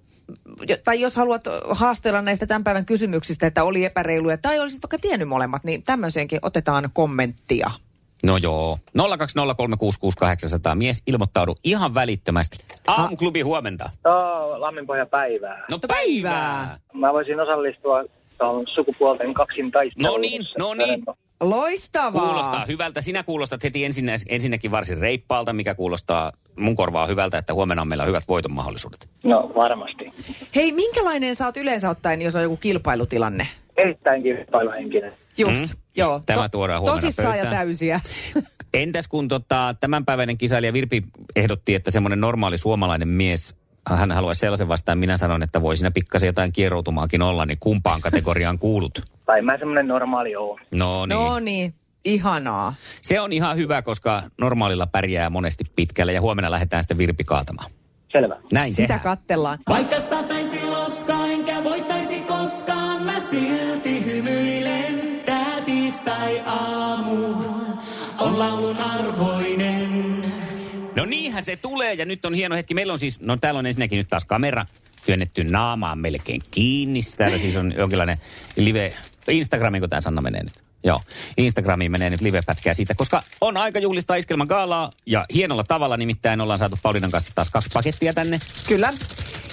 tai 0.84 1.02
jos 1.02 1.16
haluat 1.16 1.44
haastella 1.70 2.22
näistä 2.22 2.46
tämän 2.46 2.64
päivän 2.64 2.86
kysymyksistä, 2.86 3.48
että 3.48 3.64
oli 3.64 3.86
epäreiluja, 3.86 4.38
tai 4.38 4.60
olisit 4.60 4.84
vaikka 4.84 5.00
tiennyt 5.00 5.28
molemmat, 5.28 5.64
niin 5.64 5.84
tämmöiseenkin 5.84 6.40
otetaan 6.42 6.90
kommenttia. 6.94 7.72
No 8.26 8.38
joo. 8.38 8.78
020366800. 8.98 9.02
Mies 10.76 11.04
ilmoittaudu 11.08 11.56
ihan 11.64 11.94
välittömästi. 11.94 12.58
Aamuklubi 12.88 13.42
huomenta. 13.42 13.90
Joo, 14.06 14.62
lamminpohja 14.62 15.06
päivää. 15.06 15.64
No 15.72 15.80
päivää. 15.88 16.78
Mä 16.94 17.14
voisin 17.14 17.40
osallistua 17.40 18.04
tuohon 18.38 18.68
sukupuolten 18.68 19.34
kaksin 19.34 19.72
taisteluun. 19.72 20.14
No 20.14 20.22
niin, 20.22 20.42
no 20.58 20.74
niin. 20.74 21.04
Loistavaa. 21.42 22.26
Kuulostaa 22.26 22.66
hyvältä. 22.68 23.02
Sinä 23.02 23.24
kuulostat 23.24 23.64
heti 23.64 23.86
ensinnä, 23.86 24.12
ensinnäkin 24.30 24.72
varsin 24.72 24.98
reippaalta, 24.98 25.54
mikä 25.54 25.76
kuulostaa 25.76 26.32
mun 26.60 26.76
korvaa 26.76 27.06
hyvältä, 27.06 27.38
että 27.38 27.54
huomenna 27.54 27.82
on 27.82 27.88
meillä 27.88 28.06
hyvät 28.06 28.24
voiton 28.28 28.52
mahdollisuudet. 28.52 29.10
No 29.26 29.52
varmasti. 29.56 30.12
Hei, 30.56 30.72
minkälainen 30.72 31.36
sä 31.36 31.46
oot 31.46 31.58
yleensä 31.58 31.90
ottaen, 31.90 32.22
jos 32.22 32.36
on 32.36 32.44
joku 32.44 32.58
kilpailutilanne? 32.58 33.48
Erittäin 33.78 34.24
kilpailuhenkinen. 34.24 35.14
Just, 35.38 35.60
Mm. 35.62 35.68
joo. 35.96 36.22
Tämä 36.26 36.50
tuodaan 36.50 36.82
huomenna 36.82 37.02
Tosissaan 37.02 37.38
ja 37.38 37.44
pöytään. 37.44 37.66
täysiä. 37.68 38.00
Entäs 38.74 39.08
kun 39.08 39.28
tota, 39.28 39.76
tämänpäiväinen 39.80 40.38
kisailija 40.38 40.74
Virpi 40.74 41.04
ehdotti, 41.36 41.76
että 41.76 41.92
semmoinen 41.92 42.22
normaali 42.22 42.58
suomalainen 42.58 43.08
mies, 43.08 43.56
hän 43.90 44.12
haluaisi 44.12 44.40
sellaisen 44.40 44.68
vastaan, 44.68 44.98
minä 44.98 45.18
sanon, 45.18 45.44
että 45.44 45.62
voi 45.62 45.78
siinä 45.78 45.92
pikkasen 45.92 46.28
jotain 46.28 46.52
kieroutumaakin 46.54 47.22
olla, 47.22 47.46
niin 47.46 47.58
kumpaan 47.60 48.02
kategoriaan 48.02 48.60
kuulut? 48.60 49.02
Tai 49.26 49.42
mä 49.42 49.58
semmonen 49.58 49.88
normaali 49.88 50.36
oon. 50.36 50.60
No 50.76 51.06
niin. 51.06 51.16
No 51.20 51.40
niin, 51.40 51.74
ihanaa. 52.06 52.74
Se 53.02 53.20
on 53.20 53.34
ihan 53.34 53.58
hyvä, 53.58 53.82
koska 53.82 54.24
normaalilla 54.42 54.88
pärjää 54.88 55.30
monesti 55.30 55.64
pitkälle 55.76 56.14
ja 56.14 56.22
huomenna 56.22 56.52
lähdetään 56.52 56.84
sitten 56.84 56.98
Virpi 56.98 57.24
kaatamaan. 57.24 57.72
Selvä. 58.14 58.36
Näin 58.52 58.70
Sitä 58.70 58.78
tehdään. 58.82 59.00
kattellaan. 59.00 59.60
Vaikka 59.70 60.00
sataisi 60.00 60.64
loskaa, 60.64 61.28
enkä 61.28 61.64
voittaisi 61.64 62.20
koskaan, 62.20 63.04
mä 63.04 63.20
silti 63.20 64.06
hymyilen. 64.06 65.22
Tää 65.26 65.62
tiistai-aamu 65.66 67.36
on 68.20 68.40
laulun 68.40 68.78
arvoinen. 68.78 70.24
No 70.96 71.06
niinhän 71.06 71.44
se 71.44 71.56
tulee 71.56 71.94
ja 71.94 72.06
nyt 72.06 72.26
on 72.26 72.34
hieno 72.34 72.56
hetki. 72.56 72.74
Meillä 72.74 72.94
on 72.94 73.00
siis, 73.00 73.22
no 73.22 73.38
täällä 73.38 73.58
on 73.58 73.66
ensinnäkin 73.66 73.98
nyt 73.98 74.08
taas 74.08 74.26
kamera 74.26 74.66
työnnetty 75.06 75.44
naamaan 75.44 76.00
melkein 76.00 76.42
kiinni. 76.52 77.00
Täällä 77.18 77.38
siis 77.38 77.56
on 77.56 77.74
jonkinlainen 77.78 78.18
live, 78.58 78.94
Instagramiin 79.28 79.82
kun 79.82 79.90
tämä 79.90 80.02
Sanna 80.02 80.22
menee 80.22 80.44
nyt. 80.44 80.54
Joo, 80.84 81.00
Instagramiin 81.38 81.92
menee 81.92 82.10
nyt 82.10 82.22
live-pätkää 82.22 82.74
siitä, 82.74 82.96
koska 82.96 83.24
on 83.42 83.58
aika 83.58 83.80
juhlistaa 83.80 84.16
iskelman 84.16 84.48
gaalaa 84.48 84.92
ja 85.06 85.26
hienolla 85.34 85.64
tavalla 85.64 85.98
nimittäin 85.98 86.42
ollaan 86.42 86.60
saatu 86.60 86.78
Paulinan 86.84 87.12
kanssa 87.12 87.32
taas 87.36 87.50
kaksi 87.50 87.70
pakettia 87.74 88.14
tänne. 88.14 88.40
Kyllä. 88.68 88.94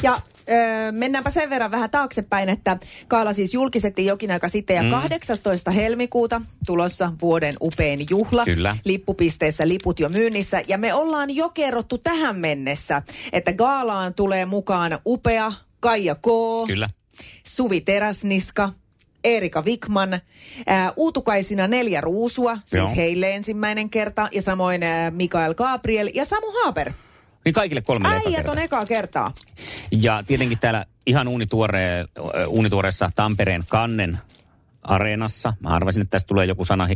Ja 0.02 0.18
öö, 0.50 0.92
mennäänpä 0.92 1.30
sen 1.30 1.50
verran 1.50 1.70
vähän 1.70 1.90
taaksepäin, 1.90 2.48
että 2.48 2.76
Kaala 3.08 3.32
siis 3.32 3.54
julkistettiin 3.54 4.06
jokin 4.06 4.30
aika 4.30 4.48
sitten 4.48 4.76
ja 4.76 4.82
Mm. 4.82 4.90
18. 4.90 5.70
helmikuuta 5.70 6.40
tulossa 6.66 7.12
vuoden 7.20 7.54
upein 7.60 8.00
juhla. 8.10 8.44
Kyllä. 8.44 8.76
Lippupisteissä 8.84 9.68
liput 9.68 10.00
jo 10.00 10.08
myynnissä 10.08 10.62
ja 10.68 10.78
me 10.78 10.94
ollaan 10.94 11.36
jo 11.36 11.48
kerrottu 11.48 11.98
tähän 11.98 12.36
mennessä, 12.36 13.02
että 13.32 13.52
Gaalaan 13.52 14.14
tulee 14.14 14.46
mukaan 14.46 14.98
upea 15.06 15.52
Kaija 15.80 16.14
K. 16.14 16.26
Kyllä. 16.66 16.88
Suvi 17.46 17.80
Teräsniska, 17.80 18.70
Erika 19.24 19.62
Wikman, 19.62 20.20
ää, 20.66 20.92
uutukaisina 20.96 21.66
neljä 21.66 22.00
ruusua, 22.00 22.58
siis 22.64 22.90
Joo. 22.90 22.96
heille 22.96 23.34
ensimmäinen 23.34 23.90
kerta, 23.90 24.28
ja 24.32 24.42
samoin 24.42 24.82
ää, 24.82 25.10
Mikael 25.10 25.54
Gabriel 25.54 26.10
ja 26.14 26.24
Samu 26.24 26.46
Haber. 26.64 26.92
Niin 27.44 27.52
kaikille 27.52 27.80
kolme 27.80 28.08
Äijät 28.08 28.48
on 28.48 28.58
ekaa 28.58 28.84
kertaa. 28.86 29.32
Ja 29.90 30.24
tietenkin 30.26 30.58
täällä 30.58 30.86
ihan 31.06 31.28
uunituore, 31.28 32.04
uunituoreessa 32.46 33.10
Tampereen 33.14 33.64
kannen 33.68 34.18
areenassa. 34.82 35.52
Mä 35.60 35.68
arvasin, 35.68 36.02
että 36.02 36.10
tästä 36.10 36.28
tulee 36.28 36.46
joku 36.46 36.64
sana 36.64 36.88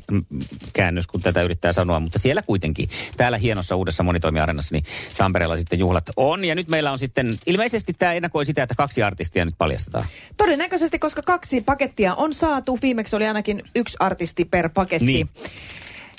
käännös, 0.72 1.06
kun 1.06 1.20
tätä 1.20 1.42
yrittää 1.42 1.72
sanoa, 1.72 2.00
mutta 2.00 2.18
siellä 2.18 2.42
kuitenkin, 2.42 2.88
täällä 3.16 3.38
hienossa 3.38 3.76
uudessa 3.76 4.02
monitoimiareenassa, 4.02 4.74
niin 4.74 4.84
Tampereella 5.16 5.56
sitten 5.56 5.78
juhlat 5.78 6.10
on. 6.16 6.44
Ja 6.44 6.54
nyt 6.54 6.68
meillä 6.68 6.92
on 6.92 6.98
sitten, 6.98 7.38
ilmeisesti 7.46 7.92
tämä 7.92 8.12
ennakoi 8.12 8.44
sitä, 8.44 8.62
että 8.62 8.74
kaksi 8.74 9.02
artistia 9.02 9.44
nyt 9.44 9.54
paljastetaan. 9.58 10.04
Todennäköisesti, 10.38 10.98
koska 10.98 11.22
kaksi 11.22 11.60
pakettia 11.60 12.14
on 12.14 12.34
saatu. 12.34 12.78
Viimeksi 12.82 13.16
oli 13.16 13.26
ainakin 13.26 13.62
yksi 13.76 13.96
artisti 14.00 14.44
per 14.44 14.70
paketti. 14.74 15.06
Niin. 15.06 15.28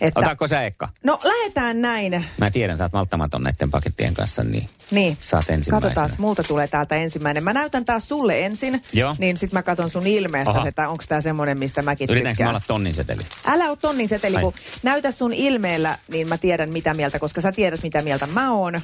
Että, 0.01 0.19
Otatko 0.19 0.47
sä 0.47 0.63
Ekka? 0.63 0.89
no 1.03 1.19
lähdetään 1.23 1.81
näin. 1.81 2.25
Mä 2.37 2.51
tiedän, 2.51 2.77
sä 2.77 2.83
oot 2.83 2.93
malttamaton 2.93 3.43
näiden 3.43 3.71
pakettien 3.71 4.13
kanssa, 4.13 4.43
niin 4.43 4.69
Niin. 4.91 5.17
saat 5.21 5.49
ensimmäisenä. 5.49 5.93
Katsotaan, 5.95 6.21
multa 6.21 6.43
tulee 6.43 6.67
täältä 6.67 6.95
ensimmäinen. 6.95 7.43
Mä 7.43 7.53
näytän 7.53 7.85
taas 7.85 8.07
sulle 8.07 8.45
ensin, 8.45 8.81
Joo. 8.93 9.15
niin 9.17 9.37
sit 9.37 9.51
mä 9.53 9.63
katson 9.63 9.89
sun 9.89 10.07
ilmeestä, 10.07 10.61
että 10.67 10.89
onko 10.89 11.03
tää 11.09 11.21
semmonen, 11.21 11.59
mistä 11.59 11.81
mäkin 11.81 12.09
Yritänkö 12.09 12.27
mä 12.29 12.33
tykkään. 12.33 12.49
olla 12.49 12.61
tonnin 12.67 12.95
seteli? 12.95 13.21
Älä 13.45 13.69
ole 13.69 13.77
tonnin 13.81 14.07
seteli, 14.09 14.35
Ai. 14.35 14.41
kun 14.41 14.53
näytä 14.83 15.11
sun 15.11 15.33
ilmeellä, 15.33 15.97
niin 16.07 16.29
mä 16.29 16.37
tiedän 16.37 16.69
mitä 16.69 16.93
mieltä, 16.93 17.19
koska 17.19 17.41
sä 17.41 17.51
tiedät 17.51 17.83
mitä 17.83 18.01
mieltä 18.01 18.27
mä 18.27 18.51
oon. 18.53 18.81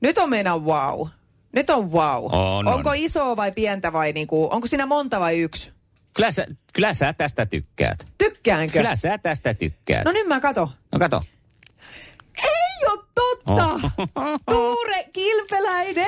Nyt 0.00 0.18
on 0.18 0.30
meinaa 0.30 0.58
wow. 0.58 1.08
Nyt 1.52 1.70
on 1.70 1.92
wow. 1.92 2.24
On, 2.32 2.68
onko 2.68 2.90
on. 2.90 2.96
iso 2.96 3.36
vai 3.36 3.52
pientä 3.52 3.92
vai 3.92 4.12
niinku, 4.12 4.48
onko 4.52 4.66
siinä 4.66 4.86
monta 4.86 5.20
vai 5.20 5.38
yksi? 5.38 5.72
Kyllä 6.14 6.32
sä, 6.32 6.46
kyllä 6.72 6.94
sä 6.94 7.12
tästä 7.12 7.46
tykkäät. 7.46 8.06
Tykkäänkö? 8.18 8.72
Kyllä 8.78 8.96
sä 8.96 9.18
tästä 9.18 9.54
tykkäät. 9.54 10.04
No 10.04 10.12
nyt 10.12 10.26
mä 10.26 10.40
kato. 10.40 10.70
No 10.92 10.98
kato. 10.98 11.22
Ei 12.44 12.86
ole 12.86 13.04
totta! 13.14 13.80
Oh. 14.14 14.40
Tuure 14.50 15.04
Kilpeläinen! 15.12 16.06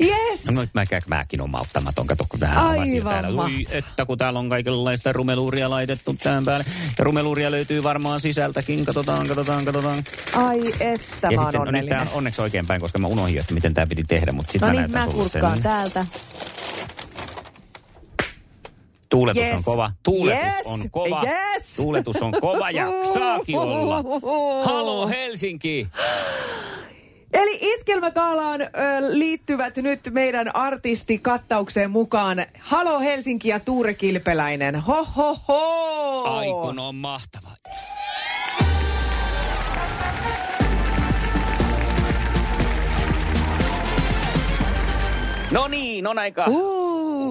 Yes! 0.00 0.46
No 0.50 0.60
nyt 0.60 0.74
mä, 0.74 0.84
mäkin 1.06 1.40
on 1.40 1.50
malttamaton, 1.50 2.06
kato 2.06 2.24
kun 2.28 2.40
tähän 2.40 2.66
Aivan 2.66 2.94
jo 2.94 3.04
täällä. 3.04 3.42
Ui, 3.42 3.66
että 3.70 4.06
kun 4.06 4.18
täällä 4.18 4.38
on 4.38 4.48
kaikenlaista 4.48 5.12
rumeluuria 5.12 5.70
laitettu 5.70 6.14
tähän 6.14 6.44
päälle. 6.44 6.64
Ja 6.98 7.04
rumeluuria 7.04 7.50
löytyy 7.50 7.82
varmaan 7.82 8.20
sisältäkin. 8.20 8.84
Katsotaan, 8.84 9.26
katsotaan, 9.26 9.64
katsotaan. 9.64 10.04
Ai 10.36 10.58
että 10.80 11.28
ja 11.30 11.38
mä 11.38 11.42
sitten, 11.42 11.60
no 11.60 11.62
onnellinen. 11.62 11.88
tää 11.88 12.00
on 12.00 12.08
onneksi 12.12 12.42
oikeinpäin, 12.42 12.80
koska 12.80 12.98
mä 12.98 13.06
unohdin, 13.06 13.40
että 13.40 13.54
miten 13.54 13.74
tää 13.74 13.86
piti 13.86 14.04
tehdä. 14.08 14.32
Mutta 14.32 14.52
sitten 14.52 14.68
no 14.68 14.74
mä 14.74 14.80
niin, 14.80 14.92
näytän 14.92 15.08
mä 15.08 15.12
sulle 15.12 15.28
sen. 15.28 15.40
kurkkaan 15.40 15.62
täältä. 15.62 16.06
Tuuletus 19.10 19.42
Yes. 19.42 19.52
on 19.54 19.64
kova. 19.64 19.90
Tuuletus 20.02 20.44
Yes. 20.44 20.66
on 20.66 20.90
kova. 20.90 21.22
Yes. 21.24 21.76
Tuuletus 21.76 22.22
on 22.22 22.32
kova 22.40 22.70
ja 22.70 22.86
saakin 23.14 23.58
olla. 23.58 24.02
Halo 24.70 25.08
Helsinki! 25.08 25.88
Eli 27.34 27.58
Iskelmäkaalaan 27.74 28.60
ö, 28.62 28.66
liittyvät 29.08 29.76
nyt 29.76 30.00
meidän 30.10 30.56
artistikattaukseen 30.56 31.90
mukaan 31.90 32.38
Halo 32.60 33.00
Helsinki 33.00 33.48
ja 33.48 33.60
Tuure 33.60 33.94
Kilpeläinen. 33.94 34.80
Ho, 34.80 35.04
ho, 35.16 35.36
ho! 35.48 36.22
Ai 36.36 36.46
kun 36.46 36.78
on 36.78 36.94
mahtava. 36.94 37.50
No 45.50 45.68
niin, 45.68 46.06
on 46.06 46.18
aika 46.18 46.44
Uh. 46.48 46.79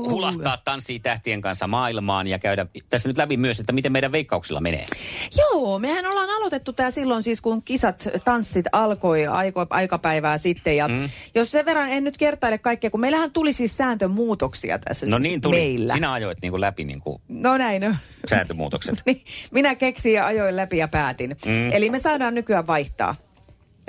Hulahtaa 0.10 0.58
tanssii 0.58 1.00
tähtien 1.00 1.42
kanssa 1.42 1.68
maailmaan 1.68 2.28
ja 2.28 2.40
käydä 2.40 2.66
tässä 2.90 3.10
nyt 3.10 3.18
läpi 3.18 3.38
myös, 3.38 3.60
että 3.60 3.74
miten 3.74 3.92
meidän 3.92 4.12
veikkauksilla 4.12 4.62
menee. 4.62 4.86
Joo, 5.38 5.80
mehän 5.80 6.06
ollaan 6.06 6.30
aloitettu 6.30 6.74
tämä 6.74 6.92
silloin 6.92 7.24
siis, 7.24 7.42
kun 7.42 7.64
kisat, 7.64 8.08
tanssit 8.24 8.66
alkoi 8.72 9.28
aiko, 9.28 9.66
aikapäivää 9.70 10.38
sitten. 10.38 10.78
Ja 10.78 10.88
mm. 10.88 11.10
jos 11.36 11.52
sen 11.52 11.66
verran 11.66 11.90
en 11.90 12.04
nyt 12.04 12.18
kertaile 12.18 12.58
kaikkea, 12.58 12.90
kun 12.90 13.00
meillähän 13.00 13.32
tuli 13.32 13.54
siis 13.54 13.78
sääntömuutoksia 13.78 14.80
tässä 14.80 15.06
No 15.06 15.10
siis 15.18 15.24
niin 15.24 15.42
tuli. 15.42 15.56
meillä. 15.56 15.94
Sinä 15.94 16.14
ajoit 16.14 16.38
niin 16.42 16.52
kuin 16.52 16.62
läpi 16.62 16.84
niin 16.84 17.00
kuin 17.00 17.22
No 17.28 17.58
näin 17.58 17.84
on. 17.84 17.96
sääntömuutokset. 18.30 19.02
Niin, 19.06 19.22
minä 19.52 19.76
keksin 19.76 20.14
ja 20.14 20.26
ajoin 20.26 20.56
läpi 20.56 20.78
ja 20.78 20.88
päätin. 20.88 21.36
Mm. 21.46 21.72
Eli 21.72 21.90
me 21.90 22.00
saadaan 22.00 22.36
nykyään 22.36 22.68
vaihtaa. 22.68 23.16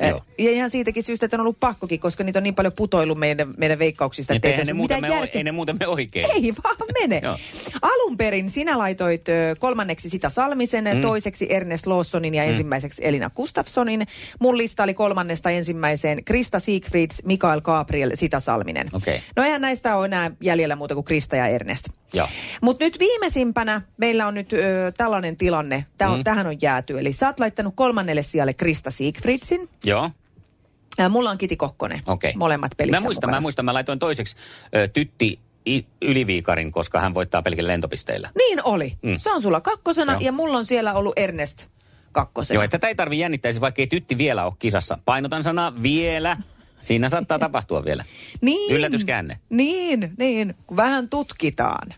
Joo. 0.08 0.22
Ja 0.38 0.50
ihan 0.50 0.70
siitäkin 0.70 1.02
syystä, 1.02 1.26
että 1.26 1.36
on 1.36 1.40
ollut 1.40 1.60
pakkokin, 1.60 2.00
koska 2.00 2.24
niitä 2.24 2.38
on 2.38 2.42
niin 2.42 2.54
paljon 2.54 2.72
putoillut 2.76 3.18
meidän, 3.18 3.54
meidän 3.56 3.78
veikkauksista. 3.78 4.34
Että 4.34 4.48
ei 4.48 4.52
eihän 4.52 4.66
ne, 4.66 4.72
mitään 4.72 5.00
me, 5.00 5.08
järkeä. 5.08 5.38
ei 5.38 5.44
ne 5.44 5.52
muuten 5.52 5.76
me 5.80 5.86
oikein. 5.86 6.30
Ei 6.30 6.54
vaan 6.64 6.76
mene. 7.00 7.22
Alun 7.82 8.16
perin 8.16 8.50
sinä 8.50 8.78
laitoit 8.78 9.24
kolmanneksi 9.58 10.10
sitä 10.10 10.28
Salmisen, 10.28 10.84
mm. 10.94 11.02
toiseksi 11.02 11.46
Ernest 11.50 11.86
Lawsonin 11.86 12.34
ja 12.34 12.42
mm. 12.42 12.50
ensimmäiseksi 12.50 13.02
Elina 13.04 13.30
Gustafssonin. 13.30 14.06
Mun 14.40 14.58
lista 14.58 14.82
oli 14.82 14.94
kolmannesta 14.94 15.50
ensimmäiseen 15.50 16.24
Krista 16.24 16.60
Siegfrieds, 16.60 17.22
Mikael 17.24 17.60
Gabriel, 17.60 18.10
sitä 18.14 18.40
Salminen. 18.40 18.88
Okei. 18.92 19.22
No 19.36 19.44
eihän 19.44 19.60
näistä 19.60 19.96
ole 19.96 20.04
enää 20.04 20.30
jäljellä 20.40 20.76
muuta 20.76 20.94
kuin 20.94 21.04
Krista 21.04 21.36
ja 21.36 21.46
Ernest. 21.46 21.88
Mutta 22.60 22.84
nyt 22.84 22.98
viimeisimpänä 22.98 23.82
meillä 23.96 24.26
on 24.26 24.34
nyt 24.34 24.52
ö, 24.52 24.92
tällainen 24.96 25.36
tilanne. 25.36 25.84
Tää 25.98 26.10
on, 26.10 26.18
mm. 26.18 26.24
Tähän 26.24 26.46
on 26.46 26.56
jääty. 26.62 26.98
Eli 26.98 27.12
sä 27.12 27.26
oot 27.26 27.40
laittanut 27.40 27.74
kolmannelle 27.76 28.22
sijalle 28.22 28.54
Krista 28.54 28.90
Siegfriedsin. 28.90 29.68
Joo. 29.84 29.89
Ja 30.98 31.08
mulla 31.08 31.30
on 31.30 31.38
Kiti 31.38 31.56
Kokkonen. 31.56 32.00
Okei. 32.06 32.32
Molemmat 32.36 32.72
pelissä 32.76 33.00
Mä 33.00 33.04
muistan, 33.04 33.28
mukana. 33.28 33.36
mä 33.36 33.40
muistan, 33.40 33.64
mä 33.64 33.74
laitoin 33.74 33.98
toiseksi 33.98 34.36
ö, 34.76 34.88
Tytti 34.88 35.38
I- 35.66 35.84
Yliviikarin, 36.02 36.72
koska 36.72 37.00
hän 37.00 37.14
voittaa 37.14 37.42
pelkillä 37.42 37.68
lentopisteillä. 37.68 38.30
Niin 38.36 38.60
oli. 38.64 38.98
Mm. 39.02 39.14
Se 39.16 39.32
on 39.32 39.42
sulla 39.42 39.60
kakkosena 39.60 40.12
Joo. 40.12 40.20
ja 40.20 40.32
mulla 40.32 40.58
on 40.58 40.64
siellä 40.64 40.94
ollut 40.94 41.12
Ernest 41.16 41.66
kakkosena. 42.12 42.54
Joo, 42.56 42.62
että 42.64 42.78
tätä 42.78 42.88
ei 42.88 42.94
tarvi 42.94 43.18
jännittäisi, 43.18 43.60
vaikka 43.60 43.82
ei 43.82 43.86
Tytti 43.86 44.18
vielä 44.18 44.44
ole 44.44 44.52
kisassa. 44.58 44.98
Painotan 45.04 45.42
sanaa 45.42 45.82
vielä. 45.82 46.36
Siinä 46.80 47.08
saattaa 47.08 47.38
tapahtua 47.38 47.84
vielä. 47.84 48.04
Niin. 48.40 48.74
Yllätyskäänne. 48.74 49.38
Niin, 49.50 50.12
niin, 50.18 50.54
kun 50.66 50.76
vähän 50.76 51.08
tutkitaan. 51.08 51.88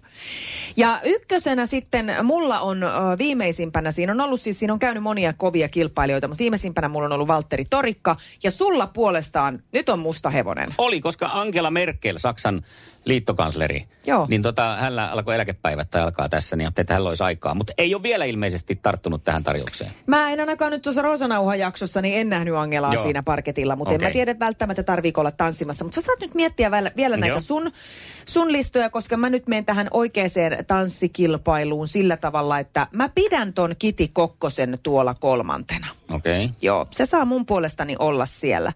Ja 0.77 1.01
ykkösenä 1.05 1.67
sitten 1.67 2.15
mulla 2.23 2.61
on 2.61 2.83
ö, 2.83 2.89
viimeisimpänä, 3.19 3.93
siinä 3.93 4.13
on 4.13 4.21
ollut 4.21 4.41
siis, 4.41 4.59
siinä 4.59 4.73
on 4.73 4.79
käynyt 4.79 5.03
monia 5.03 5.33
kovia 5.33 5.69
kilpailijoita, 5.69 6.29
mutta 6.29 6.43
viimeisimpänä 6.43 6.89
mulla 6.89 7.07
on 7.07 7.13
ollut 7.13 7.29
Valtteri 7.29 7.65
Torikka. 7.71 8.17
Ja 8.45 8.51
sulla 8.51 8.87
puolestaan 8.87 9.63
nyt 9.73 9.89
on 9.89 9.99
musta 9.99 10.31
hevonen. 10.31 10.75
Oli, 10.79 11.01
koska 11.01 11.31
Angela 11.33 11.71
Merkel, 11.71 12.19
Saksan 12.19 12.63
liittokansleri, 13.05 13.87
Joo. 14.07 14.27
niin 14.31 14.43
tota, 14.43 14.77
hänellä 14.77 15.11
alkoi 15.11 15.35
eläkepäivät 15.35 15.91
tai 15.91 16.03
alkaa 16.03 16.29
tässä, 16.29 16.57
niin 16.57 16.67
ajattelin, 16.67 16.85
että 16.85 16.95
hänellä 16.95 17.09
olisi 17.09 17.23
aikaa. 17.23 17.55
Mutta 17.55 17.73
ei 17.79 17.95
ole 17.95 18.03
vielä 18.03 18.25
ilmeisesti 18.25 18.79
tarttunut 18.83 19.25
tähän 19.25 19.45
tarjoukseen. 19.45 19.91
Mä 20.07 20.31
en 20.31 20.41
ainakaan 20.41 20.73
nyt 20.73 20.83
tuossa 20.83 21.03
Rosanauha-jaksossa, 21.03 22.03
niin 22.03 22.21
en 22.21 22.29
nähnyt 22.29 22.55
Angelaa 22.55 22.95
Joo. 22.95 23.03
siinä 23.03 23.23
parketilla, 23.23 23.77
mutta 23.77 23.95
okay. 23.95 24.07
en 24.07 24.11
mä 24.11 24.13
tiedä, 24.13 24.31
että 24.31 24.45
välttämättä 24.45 24.83
tarviiko 24.83 25.21
olla 25.21 25.31
tanssimassa. 25.31 25.85
Mutta 25.85 25.95
sä 25.95 26.07
saat 26.07 26.21
nyt 26.21 26.35
miettiä 26.35 26.71
vielä, 26.71 26.91
vielä 26.97 27.17
näitä 27.17 27.35
Joo. 27.35 27.41
sun, 27.41 27.73
sun 28.27 28.53
listoja, 28.53 28.91
koska 28.91 29.17
mä 29.17 29.31
nyt 29.31 29.49
menen 29.49 29.65
tähän 29.65 29.89
oikeaan 29.91 30.23
tanssikilpailuun 30.67 31.89
sillä 31.89 32.17
tavalla, 32.17 32.59
että 32.59 32.87
mä 32.93 33.09
pidän 33.09 33.53
ton 33.53 33.75
Kiti 33.79 34.09
Kokkosen 34.09 34.79
tuolla 34.83 35.15
kolmantena. 35.15 35.87
Okei. 36.13 36.45
Okay. 36.45 36.57
Joo, 36.63 36.87
se 36.91 37.07
saa 37.07 37.25
mun 37.25 37.47
puolestani 37.47 37.97
olla 37.99 38.27
siellä. 38.27 38.73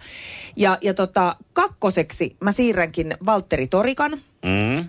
Ja, 0.57 0.79
ja 0.81 0.95
tota, 0.95 1.37
kakkoseksi 1.57 2.37
mä 2.41 2.53
siirränkin 2.53 3.17
Valtteri 3.27 3.67
Torikan. 3.67 4.13
Mm. 4.45 4.89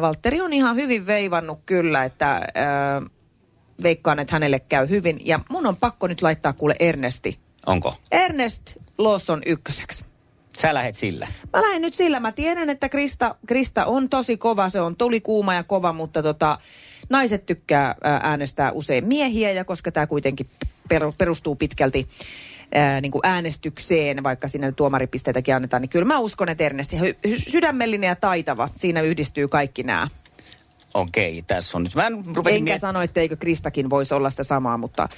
Valtteri 0.00 0.40
on 0.40 0.52
ihan 0.52 0.76
hyvin 0.76 1.06
veivannut 1.06 1.60
kyllä, 1.66 2.04
että 2.04 2.30
ää, 2.54 3.02
veikkaan, 3.82 4.18
että 4.18 4.34
hänelle 4.34 4.60
käy 4.60 4.88
hyvin. 4.88 5.20
Ja 5.24 5.40
mun 5.48 5.66
on 5.66 5.76
pakko 5.76 6.06
nyt 6.06 6.22
laittaa 6.22 6.52
kuule 6.52 6.74
Ernesti. 6.80 7.38
Onko? 7.66 7.94
Ernest 8.12 8.76
Lawson 8.98 9.42
ykköseksi. 9.46 10.04
Sä 10.58 10.74
lähet 10.74 10.96
sillä. 10.96 11.26
Mä 11.52 11.62
lähden 11.62 11.82
nyt 11.82 11.94
sillä. 11.94 12.20
Mä 12.20 12.32
tiedän, 12.32 12.70
että 12.70 12.88
Krista, 12.88 13.34
Krista 13.46 13.84
on 13.84 14.08
tosi 14.08 14.36
kova. 14.36 14.68
Se 14.68 14.80
on 14.80 14.96
tuli 14.96 15.20
kuuma 15.20 15.54
ja 15.54 15.64
kova, 15.64 15.92
mutta 15.92 16.22
tota, 16.22 16.58
naiset 17.10 17.46
tykkää 17.46 17.94
ää, 18.02 18.20
äänestää 18.22 18.72
usein 18.72 19.04
miehiä. 19.04 19.52
Ja 19.52 19.64
koska 19.64 19.92
tämä 19.92 20.06
kuitenkin 20.06 20.48
per, 20.88 21.02
perustuu 21.18 21.56
pitkälti 21.56 22.08
ää, 22.74 23.00
niin 23.00 23.12
kuin 23.12 23.20
äänestykseen, 23.26 24.22
vaikka 24.22 24.48
sinne 24.48 24.72
tuomaripisteitäkin 24.72 25.54
annetaan, 25.54 25.80
niin 25.82 25.90
kyllä 25.90 26.04
mä 26.04 26.18
uskon, 26.18 26.48
että 26.48 26.64
Ernesti 26.64 27.00
hy, 27.00 27.16
hy, 27.28 27.38
sydämellinen 27.38 28.08
ja 28.08 28.16
taitava. 28.16 28.68
Siinä 28.76 29.00
yhdistyy 29.02 29.48
kaikki 29.48 29.82
nämä. 29.82 30.08
Okei, 30.94 31.42
tässä 31.46 31.78
on 31.78 31.84
nyt. 31.84 31.94
Mä 31.94 32.10
rupesin 32.34 32.56
Enkä 32.58 32.74
miet- 32.74 32.80
sano, 32.80 33.02
etteikö 33.02 33.36
Kristakin 33.36 33.90
voisi 33.90 34.14
olla 34.14 34.30
sitä 34.30 34.42
samaa, 34.44 34.78
mutta, 34.78 35.08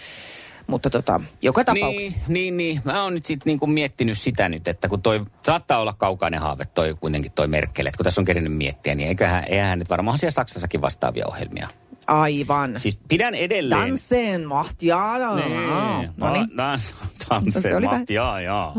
mutta 0.67 0.91
tota, 0.91 1.21
joka 1.43 1.61
Niin, 1.61 1.81
tapauksessa. 1.81 2.27
niin, 2.29 2.57
niin. 2.57 2.81
Mä 2.85 3.03
oon 3.03 3.15
nyt 3.15 3.25
sitten 3.27 3.47
niinku 3.51 3.67
miettinyt 3.67 4.19
sitä 4.19 4.49
nyt, 4.49 4.69
että 4.69 4.89
kun 4.89 5.03
toi 5.03 5.25
saattaa 5.43 5.79
olla 5.81 5.93
kaukainen 5.93 6.41
haave, 6.41 6.65
toi 6.65 6.97
kuitenkin 7.01 7.33
toi 7.33 7.49
Merkel, 7.49 7.87
että 7.87 7.97
kun 7.97 8.05
tässä 8.05 8.21
on 8.21 8.25
kerinyt 8.25 8.53
miettiä, 8.57 8.95
niin 8.95 9.09
eiköhän, 9.09 9.45
eihän 9.45 9.79
nyt 9.79 9.91
varmaan 9.91 10.19
siellä 10.19 10.33
Saksassakin 10.33 10.81
vastaavia 10.81 11.27
ohjelmia. 11.27 11.69
Aivan. 12.07 12.81
Siis 12.81 13.01
pidän 13.09 13.35
edelleen... 13.35 13.81
Dansen, 13.81 14.47
mahtia. 14.49 14.99
Niin, 15.35 16.11
No 16.17 16.33
niin. 16.33 16.49
No 16.53 16.79
se 16.79 16.95
danse, 17.31 17.77
oli 17.77 17.87
mahti, 17.87 18.15
jaa, 18.15 18.41
jaa. 18.41 18.75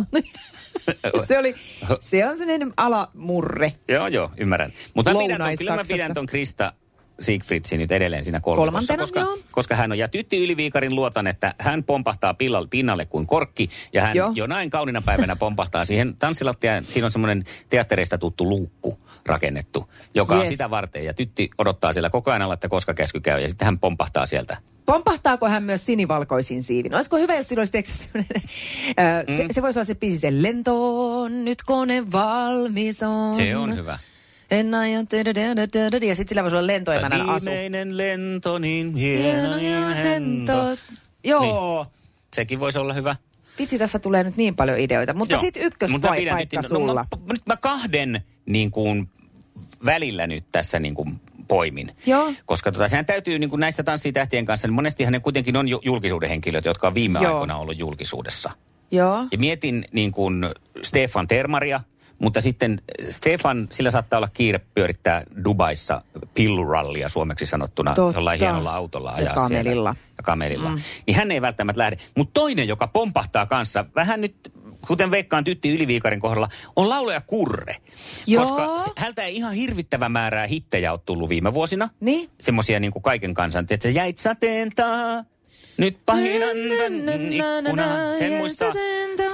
se, 1.28 1.38
oli, 1.38 1.56
se 2.00 2.28
on 2.28 2.38
sellainen 2.38 2.74
alamurre. 2.78 3.74
Joo, 3.88 4.08
joo, 4.08 4.32
ymmärrän. 4.38 4.72
Mutta 4.94 5.12
pidän 5.12 5.38
ton, 5.38 5.58
kyllä 5.58 5.76
mä 5.76 5.84
pidän 5.88 6.14
ton 6.14 6.26
Krista 6.26 6.74
Siegfriedsin 7.20 7.80
nyt 7.80 7.92
edelleen 7.92 8.24
siinä 8.24 8.40
kolmakossa, 8.40 8.72
Kolmantena, 8.72 9.02
koska, 9.04 9.20
joo. 9.20 9.38
koska 9.52 9.76
hän 9.76 9.92
on, 9.92 9.98
ja 9.98 10.08
Tytti 10.08 10.44
Yliviikarin 10.44 10.96
luotan, 10.96 11.28
että 11.28 11.54
hän 11.60 11.84
pompahtaa 11.84 12.34
pillalle, 12.34 12.68
pinnalle 12.68 13.06
kuin 13.06 13.28
korkki, 13.28 13.70
ja 13.94 14.02
hän 14.02 14.16
Joo. 14.16 14.32
jo 14.36 14.48
näin 14.48 14.70
kaunina 14.70 15.02
päivänä 15.06 15.36
pompahtaa 15.36 15.86
siihen 15.86 16.16
tanssilattiaan. 16.16 16.84
Siinä 16.84 17.06
on 17.06 17.12
semmoinen 17.12 17.44
teattereista 17.70 18.18
tuttu 18.18 18.50
luukku 18.50 19.00
rakennettu, 19.26 19.90
joka 20.16 20.34
on 20.34 20.40
Yes. 20.40 20.50
sitä 20.50 20.70
varten, 20.70 21.06
ja 21.06 21.14
Tytti 21.14 21.50
odottaa 21.58 21.94
siellä 21.94 22.10
koko 22.10 22.32
ajan 22.32 22.42
alla, 22.42 22.54
että 22.54 22.70
koska 22.70 22.94
käsky 22.94 23.20
käy, 23.20 23.42
ja 23.42 23.48
sitten 23.48 23.66
hän 23.66 23.80
pompahtaa 23.80 24.26
sieltä. 24.26 24.58
Pompahtaako 24.86 25.48
hän 25.50 25.64
myös 25.64 25.86
sinivalkoisin 25.86 26.64
siivin? 26.64 26.96
Olisiko 26.96 27.18
hyvä, 27.18 27.36
jos 27.36 27.48
sillä 27.48 27.62
olisi 27.62 27.78
äh, 29.00 29.24
Mm. 29.28 29.34
se, 29.38 29.46
se 29.52 29.62
voisi 29.62 29.80
olla 29.80 29.86
se 29.86 29.96
biisi, 29.96 30.20
se 30.20 30.42
lentoon, 30.44 31.46
nyt 31.46 31.64
kone 31.66 32.12
valmis 32.12 33.04
on. 33.04 33.34
Se 33.34 33.58
on 33.58 33.76
hyvä. 33.76 34.00
En 34.52 34.72
tadadadadadada, 35.10 36.06
ja 36.06 36.16
sitten 36.16 36.30
sillä 36.30 36.44
voisi 36.44 36.56
olla 36.56 36.68
lentoemännän 36.68 37.30
asu. 37.30 37.46
Viimeinen 37.46 37.98
lento, 37.98 38.58
niin 38.60 38.96
hieno 38.96 39.58
ja 39.58 39.88
hento. 39.88 40.78
Joo. 41.24 41.84
Niin. 41.84 41.94
Sekin 42.36 42.60
voisi 42.60 42.80
olla 42.80 42.94
hyvä. 42.94 43.16
Vitsi, 43.60 43.80
tässä 43.80 44.00
tulee 44.00 44.24
nyt 44.24 44.38
niin 44.38 44.56
paljon 44.56 44.80
ideoita. 44.80 45.14
Mutta 45.14 45.38
sitten 45.38 45.64
ykköspaikka 45.64 46.36
nyt- 46.36 46.54
no, 46.56 46.62
sulla. 46.62 46.94
mä, 46.94 47.06
nyt 47.34 47.42
mä 47.46 47.58
kahden 47.58 48.22
niin 48.46 48.72
kuin, 48.72 49.10
välillä 49.86 50.28
nyt 50.28 50.46
tässä 50.52 50.80
niin 50.80 50.96
kuin, 50.96 51.20
poimin. 51.48 51.92
Joo. 52.06 52.34
Koska 52.46 52.72
tota, 52.72 52.88
sehän 52.88 53.06
täytyy 53.06 53.40
niin 53.40 53.50
kuin 53.50 53.60
näissä 53.60 53.84
tanssitähtien 53.84 54.46
kanssa, 54.46 54.68
niin 54.68 54.76
monestihan 54.76 55.12
ne 55.14 55.20
kuitenkin 55.20 55.58
on 55.58 55.68
ju- 55.68 55.82
julkisuuden 55.86 56.30
henkilöt, 56.30 56.66
jotka 56.66 56.88
on 56.88 56.94
viime 56.96 57.20
Joo. 57.22 57.34
aikoina 57.34 57.58
ollut 57.58 57.80
julkisuudessa. 57.80 58.50
Joo. 58.92 59.26
Ja 59.32 59.38
mietin 59.38 59.86
niin 59.92 60.12
kuin 60.12 60.50
Stefan 60.84 61.28
Termaria, 61.28 61.82
mutta 62.20 62.42
sitten 62.42 62.80
Stefan, 63.10 63.68
sillä 63.72 63.92
saattaa 63.92 64.18
olla 64.18 64.28
kiire 64.28 64.60
pyörittää 64.60 65.24
Dubaissa 65.46 66.02
pillurallia 66.34 67.10
suomeksi 67.10 67.46
sanottuna, 67.46 67.94
Totta. 67.94 68.18
jollain 68.18 68.40
hienolla 68.40 68.76
autolla 68.76 69.10
Ja 69.10 69.16
ajaa 69.16 69.36
kamelilla. 69.36 69.94
Siellä. 69.94 70.14
Ja 70.18 70.24
kamelilla. 70.24 70.70
Mm. 70.70 70.78
Niin 71.08 71.18
hän 71.18 71.32
ei 71.32 71.42
välttämättä 71.42 71.82
lähde. 71.82 71.98
Mutta 72.18 72.40
toinen, 72.40 72.68
joka 72.68 72.88
pompahtaa 72.88 73.46
kanssa, 73.46 73.86
vähän 73.96 74.22
nyt, 74.22 74.36
kuten 74.88 75.12
veikkaan 75.12 75.44
Tytti 75.44 75.76
Yliviikarin 75.76 76.20
kohdalla, 76.20 76.48
on 76.76 76.90
laulaja 76.90 77.22
Kurre. 77.22 77.76
Joo. 78.28 78.44
Koska 78.44 78.80
se, 78.80 78.92
hältä 78.98 79.24
ei 79.24 79.36
ihan 79.36 79.54
hirvittävä 79.54 80.10
määrää 80.10 80.48
hittejä 80.48 80.92
ole 80.92 81.00
tullut 81.06 81.30
viime 81.30 81.54
vuosina. 81.54 81.90
Niin. 82.00 82.30
Semmoisia 82.40 82.80
niin 82.80 82.92
kuin 82.92 83.04
kaiken 83.04 83.34
kansan, 83.34 83.66
että 83.70 83.90
jäit 83.90 84.18
sateen 84.18 84.70
taa. 84.76 85.24
Nyt 85.78 85.98
pahinan 86.06 86.58
ikkuna. 87.32 88.14
Sen 88.14 88.34
muistaa, 88.34 88.74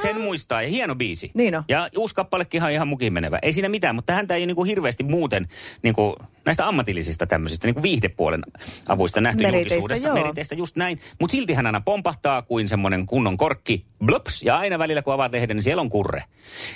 sen 0.01 0.21
muistaa. 0.21 0.61
Ja 0.61 0.67
hieno 0.67 0.95
biisi. 0.95 1.31
Niin 1.33 1.55
on. 1.55 1.63
Ja 1.67 1.89
uusi 1.97 2.15
kappalekin 2.15 2.57
ihan, 2.57 2.71
ihan 2.71 2.87
mukiin 2.87 3.13
menevä. 3.13 3.39
Ei 3.41 3.53
siinä 3.53 3.69
mitään, 3.69 3.95
mutta 3.95 4.13
häntä 4.13 4.35
ei 4.35 4.45
niinku 4.45 4.63
hirveästi 4.63 5.03
muuten 5.03 5.47
niinku, 5.83 6.15
näistä 6.45 6.67
ammatillisista 6.67 7.27
tämmöisistä 7.27 7.67
niinku 7.67 7.83
viihdepuolen 7.83 8.41
avuista 8.89 9.21
nähty 9.21 9.43
Meriteistä, 9.43 9.73
julkisuudessa. 9.73 10.07
joo. 10.07 10.17
Meriteistä 10.17 10.55
just 10.55 10.75
näin. 10.75 10.99
Mutta 11.19 11.31
silti 11.31 11.53
hän 11.53 11.65
aina 11.65 11.81
pompahtaa 11.81 12.41
kuin 12.41 12.67
semmoinen 12.67 13.05
kunnon 13.05 13.37
korkki. 13.37 13.85
Blops. 14.05 14.43
Ja 14.43 14.57
aina 14.57 14.79
välillä 14.79 15.01
kun 15.01 15.13
avaat 15.13 15.31
lehden, 15.31 15.57
niin 15.57 15.63
siellä 15.63 15.81
on 15.81 15.89
kurre. 15.89 16.23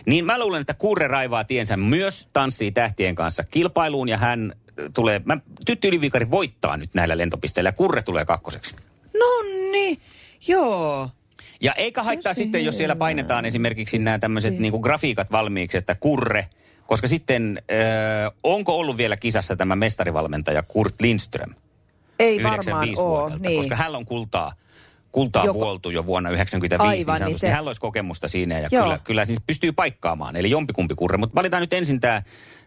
Niin 0.06 0.26
mä 0.26 0.40
luulen, 0.40 0.62
että 0.62 0.74
kurre 0.74 1.08
raivaa 1.08 1.44
tiensä 1.44 1.78
myös 1.78 2.30
tanssii 2.34 2.72
tähtien 2.72 3.16
kanssa 3.16 3.44
kilpailuun 3.44 4.10
ja 4.10 4.18
hän 4.18 4.54
tulee, 4.94 5.22
mä, 5.26 5.38
Tytti 5.66 5.88
Yliviikari 5.88 6.32
voittaa 6.32 6.78
nyt 6.78 6.94
näillä 6.94 7.18
lentopisteillä 7.18 7.68
ja 7.68 7.72
kurre 7.74 8.02
tulee 8.02 8.26
kakkoseksi. 8.26 8.76
No 9.20 9.42
niin, 9.72 10.00
joo. 10.48 11.10
Ja 11.62 11.74
eikä 11.74 12.04
haittaa 12.04 12.34
sitten, 12.34 12.66
jos 12.66 12.78
siellä 12.78 12.96
painetaan 12.96 13.46
esimerkiksi 13.46 13.98
nämä 13.98 14.20
tämmöiset 14.20 14.60
niinku 14.60 14.80
grafiikat 14.80 15.32
valmiiksi, 15.32 15.78
että 15.78 15.96
kurre, 15.96 16.48
koska 16.88 17.08
sitten 17.08 17.62
äh, 17.72 18.32
onko 18.44 18.78
ollut 18.78 18.98
vielä 18.98 19.18
kisassa 19.18 19.56
tämä 19.56 19.76
mestarivalmentaja 19.76 20.64
Kurt 20.64 21.02
Lindström? 21.02 21.54
Ei 22.20 22.44
varmaan 22.44 22.54
95 22.54 23.02
ole. 23.02 23.34
Niin. 23.40 23.58
koska 23.58 23.76
hän 23.76 23.96
on 23.96 24.06
kultaa, 24.06 24.52
kultaa 25.12 25.46
Joko- 25.46 25.60
vuoltu 25.60 25.90
jo 25.90 26.06
vuonna 26.06 26.30
1995, 26.30 27.02
Aivan, 27.02 27.14
niin, 27.14 27.20
niin 27.20 27.20
sanotusti. 27.20 27.40
se- 27.40 27.48
niin 27.48 27.52
hänellä 27.54 27.70
olisi 27.70 27.82
kokemusta 27.82 28.28
siinä 28.28 28.60
ja 28.60 28.70
Joo. 28.72 28.84
kyllä, 28.84 29.00
kyllä 29.04 29.26
siis 29.26 29.40
pystyy 29.48 29.72
paikkaamaan, 29.72 30.36
eli 30.36 30.50
jompikumpi 30.50 30.96
kurre. 30.96 31.18
Mutta 31.18 31.36
valitaan 31.36 31.62
nyt 31.62 31.74
ensin 31.74 32.00
tämä, 32.00 32.22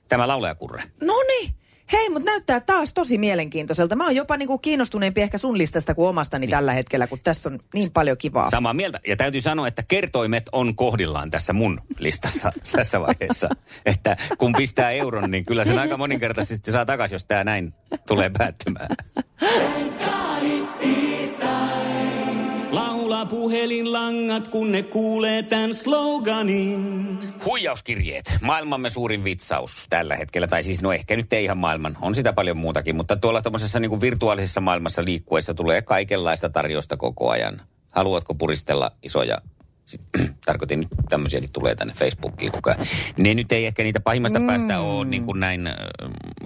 tämä 0.09 0.29
laulajakurre. 0.29 0.83
No 1.03 1.15
niin. 1.29 1.55
Hei, 1.93 2.09
mutta 2.09 2.31
näyttää 2.31 2.61
taas 2.61 2.95
tosi 2.95 3.19
mielenkiintoiselta. 3.19 3.97
Mä 3.97 4.05
oon 4.05 4.17
jopa 4.17 4.37
niinku 4.37 4.59
kiinnostuneempi 4.59 5.21
ehkä 5.21 5.39
sun 5.39 5.59
listasta 5.59 5.95
kuin 5.95 6.09
omastani 6.09 6.47
niin. 6.47 6.51
tällä 6.51 6.73
hetkellä, 6.73 7.07
kun 7.07 7.19
tässä 7.25 7.49
on 7.49 7.59
niin 7.75 7.91
paljon 7.91 8.17
kivaa. 8.17 8.51
Samaa 8.51 8.75
mieltä. 8.75 9.01
Ja 9.07 9.17
täytyy 9.17 9.41
sanoa, 9.41 9.69
että 9.69 9.83
kertoimet 9.89 10.49
on 10.53 10.77
kohdillaan 10.77 11.31
tässä 11.31 11.53
mun 11.53 11.81
listassa 11.99 12.51
tässä 12.73 13.01
vaiheessa. 13.01 13.49
että 13.87 14.17
kun 14.39 14.53
pistää 14.57 14.91
euron, 14.91 15.31
niin 15.31 15.45
kyllä 15.45 15.65
sen 15.65 15.79
aika 15.79 15.97
moninkertaisesti 15.97 16.73
saa 16.73 16.87
takaisin, 16.87 17.15
jos 17.15 17.25
tämä 17.25 17.45
näin 17.45 17.75
tulee 18.07 18.31
päättymään. 18.39 18.89
Laula 22.71 23.27
puhelinlangat, 23.27 24.49
kun 24.49 24.73
ne 24.73 24.83
kuulee 24.83 25.43
tämän 25.43 25.75
sloganin. 25.75 27.19
Huijauskirjeet. 27.45 28.37
Maailmamme 28.41 28.91
suurin 28.91 29.25
vitsaus 29.25 29.87
tällä 29.89 30.17
hetkellä. 30.17 30.47
Tai 30.47 30.63
siis 30.63 30.83
no 30.83 30.93
ehkä 30.93 31.17
nyt 31.17 31.33
ei 31.33 31.45
ihan 31.45 31.59
maailman. 31.59 31.97
On 32.01 32.15
sitä 32.15 32.33
paljon 32.33 32.57
muutakin. 32.57 32.97
Mutta 32.97 33.17
tuolla 33.17 33.43
tämmöisessä 33.43 33.81
niin 33.81 33.89
kuin 33.89 34.01
virtuaalisessa 34.01 34.61
maailmassa 34.61 35.05
liikkuessa 35.05 35.55
tulee 35.55 35.83
kaikenlaista 35.83 36.49
tarjosta 36.51 36.97
koko 36.97 37.31
ajan. 37.31 37.61
Haluatko 37.93 38.35
puristella 38.35 38.91
isoja 39.03 39.39
tarkoitin 40.47 40.81
nyt 40.81 40.89
tämmöisiäkin 41.09 41.53
tulee 41.53 41.75
tänne 41.75 41.95
Facebookiin 41.95 42.53
kukaan. 42.53 42.77
Ne 43.17 43.35
nyt 43.35 43.53
ei 43.53 43.67
ehkä 43.67 43.83
niitä 43.83 44.01
pahimmasta 44.01 44.39
mm. 44.39 44.47
päästä 44.47 44.81
ole 44.81 45.07
niin 45.07 45.25
kuin 45.25 45.41
näin 45.41 45.69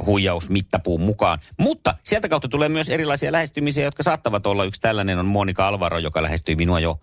huijausmittapuun 0.06 1.00
mukaan. 1.00 1.38
Mutta 1.58 1.94
sieltä 2.02 2.28
kautta 2.28 2.48
tulee 2.48 2.68
myös 2.68 2.88
erilaisia 2.88 3.32
lähestymisiä, 3.32 3.84
jotka 3.84 4.02
saattavat 4.02 4.46
olla. 4.46 4.64
Yksi 4.64 4.80
tällainen 4.80 5.18
on 5.18 5.26
Monika 5.26 5.68
Alvaro, 5.68 5.98
joka 5.98 6.22
lähestyi 6.22 6.56
minua 6.56 6.80
jo 6.80 7.00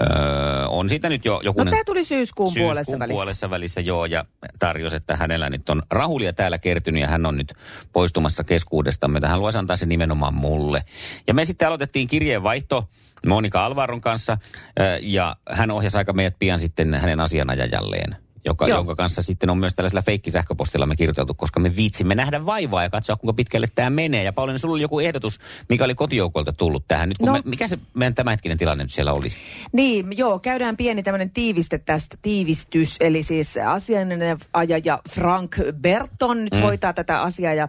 Öö, 0.00 0.66
on 0.66 0.88
siitä 0.88 1.08
nyt 1.08 1.24
jo 1.24 1.40
joku... 1.44 1.64
No 1.64 1.70
tämä 1.70 1.84
tuli 1.84 2.04
syyskuun, 2.04 2.52
puolessa 2.58 2.98
välissä. 2.98 3.14
puolessa 3.14 3.50
välissä, 3.50 3.80
joo, 3.80 4.04
ja 4.04 4.24
tarjosi, 4.58 4.96
että 4.96 5.16
hänellä 5.16 5.50
nyt 5.50 5.68
on 5.68 5.82
rahulia 5.90 6.32
täällä 6.32 6.58
kertynyt 6.58 7.00
ja 7.00 7.08
hän 7.08 7.26
on 7.26 7.36
nyt 7.36 7.54
poistumassa 7.92 8.44
keskuudestamme. 8.44 9.20
Hän 9.26 9.40
luosi 9.40 9.58
antaa 9.58 9.76
se 9.76 9.86
nimenomaan 9.86 10.34
mulle. 10.34 10.82
Ja 11.26 11.34
me 11.34 11.44
sitten 11.44 11.68
aloitettiin 11.68 12.08
kirjeenvaihto 12.08 12.88
Monika 13.26 13.64
Alvaron 13.64 14.00
kanssa 14.00 14.38
öö, 14.80 14.98
ja 15.02 15.36
hän 15.50 15.70
ohjasi 15.70 15.98
aika 15.98 16.12
meidät 16.12 16.38
pian 16.38 16.60
sitten 16.60 16.94
hänen 16.94 17.20
asianajajalleen 17.20 18.16
joka, 18.44 18.68
jonka 18.68 18.94
kanssa 18.94 19.22
sitten 19.22 19.50
on 19.50 19.58
myös 19.58 19.74
tällaisella 19.74 20.02
feikkisähköpostilla 20.02 20.86
me 20.86 20.96
kirjoiteltu, 20.96 21.34
koska 21.34 21.60
me 21.60 21.76
viitsimme 21.76 22.14
nähdä 22.14 22.46
vaivaa 22.46 22.82
ja 22.82 22.90
katsoa, 22.90 23.16
kuinka 23.16 23.34
pitkälle 23.34 23.66
tämä 23.74 23.90
menee. 23.90 24.24
Ja 24.24 24.32
Pauliina, 24.32 24.58
sulla 24.58 24.74
oli 24.74 24.82
joku 24.82 25.00
ehdotus, 25.00 25.40
mikä 25.68 25.84
oli 25.84 25.94
kotijoukolta 25.94 26.52
tullut 26.52 26.84
tähän. 26.88 27.08
Nyt 27.08 27.18
kun 27.18 27.26
No. 27.26 27.32
me, 27.32 27.40
mikä 27.44 27.68
se 27.68 27.78
meidän 27.94 28.14
tämänhetkinen 28.14 28.58
tilanne 28.58 28.84
nyt 28.84 28.92
siellä 28.92 29.12
oli? 29.12 29.28
Niin, 29.72 30.18
joo, 30.18 30.38
käydään 30.38 30.76
pieni 30.76 31.02
tämmöinen 31.02 31.30
tiiviste 31.30 31.78
tästä, 31.78 32.16
tiivistys, 32.22 32.96
eli 33.00 33.22
siis 33.22 33.54
asianajaja 33.66 34.98
Frank 35.10 35.56
Berton 35.80 36.44
nyt 36.44 36.54
mm. 36.54 36.60
hoitaa 36.60 36.92
tätä 36.92 37.22
asiaa. 37.22 37.54
Ja 37.54 37.68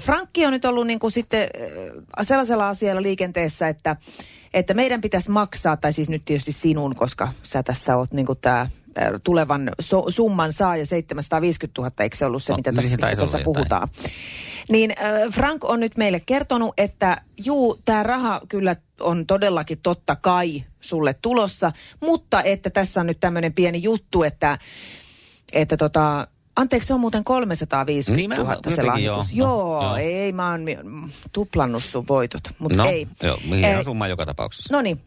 Frankki 0.00 0.46
on 0.46 0.52
nyt 0.52 0.64
ollut 0.64 0.86
niin 0.86 0.98
kuin 0.98 1.12
sitten 1.12 1.48
sellaisella 2.22 2.68
asialla 2.68 3.02
liikenteessä, 3.02 3.68
että, 3.68 3.96
että 4.54 4.74
meidän 4.74 5.00
pitäisi 5.00 5.30
maksaa, 5.30 5.76
tai 5.76 5.92
siis 5.92 6.08
nyt 6.08 6.24
tietysti 6.24 6.52
sinun, 6.52 6.94
koska 6.94 7.28
sä 7.42 7.62
tässä 7.62 7.96
oot 7.96 8.12
niin 8.12 8.26
kuin 8.26 8.38
tämä 8.42 8.66
tulevan 9.24 9.70
so, 9.80 10.04
summan 10.08 10.52
saaja 10.52 10.86
750 10.86 11.80
000, 11.82 11.92
eikö 12.00 12.16
se 12.16 12.26
ollut 12.26 12.42
se, 12.42 12.52
No, 12.52 12.56
mitä 12.56 12.70
niin 12.72 12.76
tässä, 12.76 12.96
mistä 12.96 13.22
jotain. 13.22 13.44
puhutaan? 13.44 13.88
Niin 14.68 14.90
äh, 14.90 15.32
Frank 15.32 15.64
on 15.64 15.80
nyt 15.80 15.96
meille 15.96 16.20
kertonut, 16.20 16.74
että 16.78 17.22
juu, 17.44 17.80
tämä 17.84 18.02
raha 18.02 18.40
kyllä 18.48 18.76
on 19.00 19.26
todellakin 19.26 19.78
totta 19.82 20.16
kai 20.16 20.64
sulle 20.80 21.14
tulossa, 21.22 21.72
mutta 22.00 22.42
että 22.42 22.70
tässä 22.70 23.00
on 23.00 23.06
nyt 23.06 23.20
tämmöinen 23.20 23.52
pieni 23.52 23.82
juttu, 23.82 24.22
että, 24.22 24.58
että 25.52 25.76
tota, 25.76 26.26
Anteeksi, 26.56 26.86
se 26.86 26.94
on 26.94 27.00
muuten 27.00 27.24
350 27.24 28.16
Niin, 28.20 28.30
mä- 28.30 28.36
000 28.54 28.70
se 28.74 28.82
lahjoitus. 28.82 29.32
joo. 29.34 29.48
Joo, 29.48 29.82
No, 29.82 29.82
joo, 29.82 29.82
joo. 29.88 29.96
ei, 29.96 30.32
mä 30.32 30.50
oon 30.50 30.64
tuplannut 31.32 31.84
sun 31.84 32.04
voitot, 32.08 32.42
mutta 32.58 32.78
no, 32.82 32.88
ei. 32.90 33.08
Joo, 33.22 33.38
hieno 33.56 33.82
summa 33.82 34.08
joka 34.08 34.26
tapauksessa. 34.26 34.74
No 34.76 34.82
niin. 34.82 35.00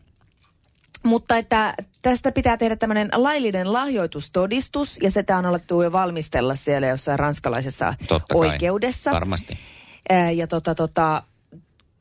Mutta 1.04 1.38
että 1.38 1.74
tästä 2.02 2.32
pitää 2.32 2.58
tehdä 2.58 2.76
tämmöinen 2.76 3.10
laillinen 3.14 3.74
lahjoitustodistus, 3.74 4.98
ja 5.02 5.12
sitä 5.12 5.38
on 5.38 5.46
alettu 5.46 5.82
jo 5.82 5.92
valmistella 5.92 6.56
siellä 6.56 6.88
jossain 6.88 7.20
ranskalaisessa 7.20 7.94
Totta 8.08 8.36
kai. 8.36 8.50
oikeudessa. 8.50 9.12
Varmasti. 9.12 9.58
Ää, 10.10 10.32
Ja 10.32 10.48
tota, 10.48 10.76
tota, 10.76 11.24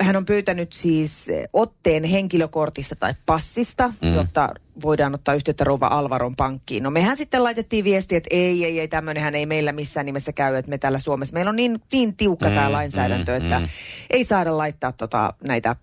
hän 0.02 0.16
on 0.16 0.24
pyytänyt 0.24 0.72
siis 0.72 1.26
otteen 1.52 2.04
henkilökortista 2.04 2.96
tai 2.96 3.14
passista, 3.26 3.92
mm. 4.02 4.14
jotta 4.14 4.48
voidaan 4.82 5.14
ottaa 5.14 5.34
yhteyttä 5.34 5.64
Rouva 5.64 5.86
Alvaron 5.86 6.36
pankkiin. 6.36 6.82
No 6.82 6.90
mehän 6.90 7.16
sitten 7.16 7.44
laitettiin 7.44 7.84
viesti, 7.84 8.16
että 8.16 8.28
ei, 8.30 8.64
ei, 8.64 8.80
ei, 8.80 8.88
tämmöinenhän 8.88 9.34
ei 9.34 9.46
meillä 9.46 9.72
missään 9.72 10.06
nimessä 10.06 10.32
käy, 10.32 10.56
että 10.56 10.70
me 10.70 10.78
täällä 10.78 10.98
Suomessa, 10.98 11.34
meillä 11.34 11.48
on 11.48 11.56
niin, 11.56 11.82
niin 11.92 12.16
tiukka 12.16 12.48
mm, 12.48 12.54
tämä 12.54 12.72
lainsäädäntö, 12.72 13.32
mm, 13.32 13.44
että 13.44 13.58
mm. 13.60 13.68
ei 14.10 14.24
saada 14.24 14.58
laittaa 14.58 14.92
tota, 14.92 15.34
näitä 15.44 15.76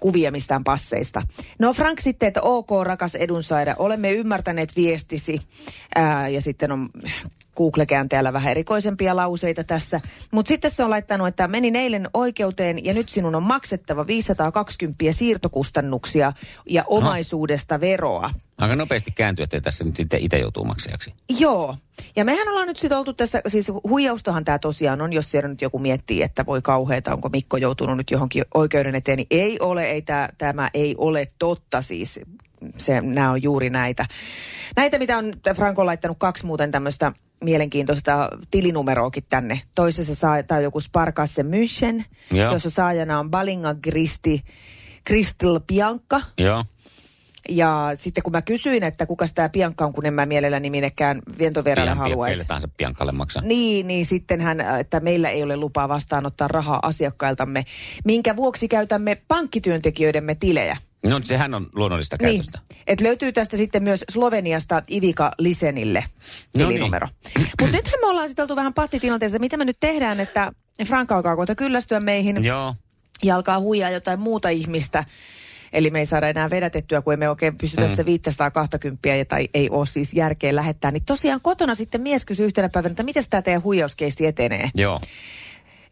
kuvia 0.00 0.32
mistään 0.32 0.64
passeista. 0.64 1.22
No 1.58 1.72
Frank 1.72 2.00
sitten, 2.00 2.26
että 2.26 2.42
ok, 2.42 2.70
rakas 2.82 3.14
edunsaaja, 3.14 3.74
olemme 3.78 4.12
ymmärtäneet 4.12 4.76
viestisi 4.76 5.40
ää, 5.94 6.28
ja 6.28 6.42
sitten 6.42 6.72
on 6.72 6.88
Google-käänteellä 7.56 8.32
vähän 8.32 8.50
erikoisempia 8.50 9.16
lauseita 9.16 9.64
tässä. 9.64 10.00
Mutta 10.30 10.48
sitten 10.48 10.70
se 10.70 10.84
on 10.84 10.90
laittanut, 10.90 11.28
että 11.28 11.48
menin 11.48 11.76
eilen 11.76 12.08
oikeuteen 12.14 12.84
ja 12.84 12.94
nyt 12.94 13.08
sinun 13.08 13.34
on 13.34 13.42
maksettava 13.42 14.06
520 14.06 15.04
siirtokustannuksia 15.12 16.32
ja 16.68 16.84
omaisuudesta 16.86 17.80
veroa. 17.80 18.30
Aika 18.58 18.76
nopeasti 18.76 19.10
kääntyy, 19.10 19.42
ettei 19.42 19.60
tässä 19.60 19.84
nyt 19.84 20.00
itse- 20.00 20.18
itse 20.20 20.38
joutuu 20.38 20.64
maksajaksi. 20.64 21.14
Joo. 21.38 21.76
Ja 22.16 22.24
mehän 22.24 22.48
ollaan 22.48 22.68
nyt 22.68 22.76
sitten 22.76 22.98
oltu 22.98 23.12
tässä, 23.12 23.40
siis 23.48 23.72
huijaustahan 23.88 24.44
tämä 24.44 24.58
tosiaan 24.58 25.00
on, 25.00 25.12
jos 25.12 25.30
siellä 25.30 25.48
nyt 25.48 25.62
joku 25.62 25.78
miettii, 25.78 26.22
että 26.22 26.46
voi 26.46 26.62
kauheeta, 26.62 27.12
onko 27.12 27.28
Mikko 27.28 27.56
joutunut 27.56 27.96
nyt 27.96 28.10
johonkin 28.10 28.44
oikeuden 28.54 28.94
eteen, 28.94 29.16
niin 29.16 29.26
ei 29.30 29.60
ole, 29.60 29.84
ei 29.84 30.02
tää, 30.02 30.28
tämä 30.38 30.70
ei 30.74 30.94
ole 30.98 31.26
totta 31.38 31.82
siis. 31.82 32.20
Se, 32.78 33.00
nämä 33.00 33.30
on 33.30 33.42
juuri 33.42 33.70
näitä. 33.70 34.06
Näitä, 34.76 34.98
mitä 34.98 35.18
on 35.18 35.32
Franko 35.56 35.86
laittanut 35.86 36.16
kaksi 36.18 36.46
muuten 36.46 36.70
tämmöistä 36.70 37.12
mielenkiintoista 37.44 38.28
tilinumeroakin 38.50 39.24
tänne. 39.28 39.60
Toisessa 39.74 40.14
saa, 40.14 40.36
on 40.50 40.62
joku 40.62 40.80
Sparkasse 40.80 41.42
München, 41.42 42.04
Joo. 42.30 42.52
jossa 42.52 42.70
saajana 42.70 43.18
on 43.18 43.30
Balinga 43.30 43.74
Gristi, 43.74 44.44
Kristel 45.04 45.60
Bianca. 45.60 46.20
Joo. 46.38 46.64
Ja 47.48 47.90
sitten 47.94 48.22
kun 48.22 48.32
mä 48.32 48.42
kysyin, 48.42 48.82
että 48.82 49.06
kuka 49.06 49.24
tämä 49.34 49.48
Bianca 49.48 49.86
on, 49.86 49.92
kun 49.92 50.06
en 50.06 50.14
mä 50.14 50.26
mielelläni 50.26 50.70
minnekään 50.70 51.22
pian, 51.38 51.98
haluaisi. 51.98 52.32
keille 52.32 52.44
tahansa 52.44 52.68
Piankalle 52.76 53.12
maksaa. 53.12 53.42
Niin, 53.42 53.86
niin 53.86 54.06
sitten 54.06 54.40
hän, 54.40 54.60
että 54.60 55.00
meillä 55.00 55.30
ei 55.30 55.42
ole 55.42 55.56
lupaa 55.56 55.88
vastaanottaa 55.88 56.48
rahaa 56.48 56.78
asiakkailtamme, 56.82 57.64
minkä 58.04 58.36
vuoksi 58.36 58.68
käytämme 58.68 59.22
pankkityöntekijöidemme 59.28 60.34
tilejä. 60.34 60.76
No 61.08 61.20
sehän 61.24 61.54
on 61.54 61.66
luonnollista 61.74 62.16
Niin, 62.20 62.28
käytöstä. 62.30 62.58
että 62.86 63.04
löytyy 63.04 63.32
tästä 63.32 63.56
sitten 63.56 63.82
myös 63.82 64.04
Sloveniasta 64.10 64.82
Ivika 64.90 65.30
Lisenille 65.38 66.04
No 66.54 66.58
niin. 66.58 66.68
tilinumero. 66.68 67.08
Mutta 67.38 67.76
nythän 67.76 68.00
me 68.00 68.06
ollaan 68.06 68.28
sitten 68.28 68.42
oltu 68.42 68.56
vähän 68.56 68.74
pattitilanteesta, 68.74 69.38
mitä 69.38 69.56
me 69.56 69.64
nyt 69.64 69.76
tehdään, 69.80 70.20
että 70.20 70.52
Frank 70.84 71.12
alkaa 71.12 71.36
kohta 71.36 71.54
kyllästyä 71.54 72.00
meihin 72.00 72.44
Joo. 72.44 72.74
ja 73.24 73.36
alkaa 73.36 73.60
huijaa 73.60 73.90
jotain 73.90 74.20
muuta 74.20 74.48
ihmistä. 74.48 75.04
Eli 75.72 75.90
me 75.90 75.98
ei 75.98 76.06
saada 76.06 76.28
enää 76.28 76.50
vedätettyä, 76.50 77.02
kun 77.02 77.12
emme 77.12 77.28
oikein 77.30 77.58
pystytä 77.58 77.82
mm. 77.82 77.88
sitä 77.90 78.04
520 78.06 79.08
ja 79.08 79.24
tai 79.24 79.48
ei 79.54 79.70
ole 79.70 79.86
siis 79.86 80.12
järkeä 80.12 80.54
lähettää. 80.54 80.90
Niin 80.90 81.04
tosiaan 81.06 81.40
kotona 81.42 81.74
sitten 81.74 82.00
mies 82.00 82.24
kysyi 82.24 82.46
yhtenä 82.46 82.68
päivänä, 82.68 82.90
että 82.90 83.02
miten 83.02 83.24
tämä 83.30 83.42
teidän 83.42 83.62
huijauskeissi 83.62 84.26
etenee. 84.26 84.70
Joo. 84.74 85.00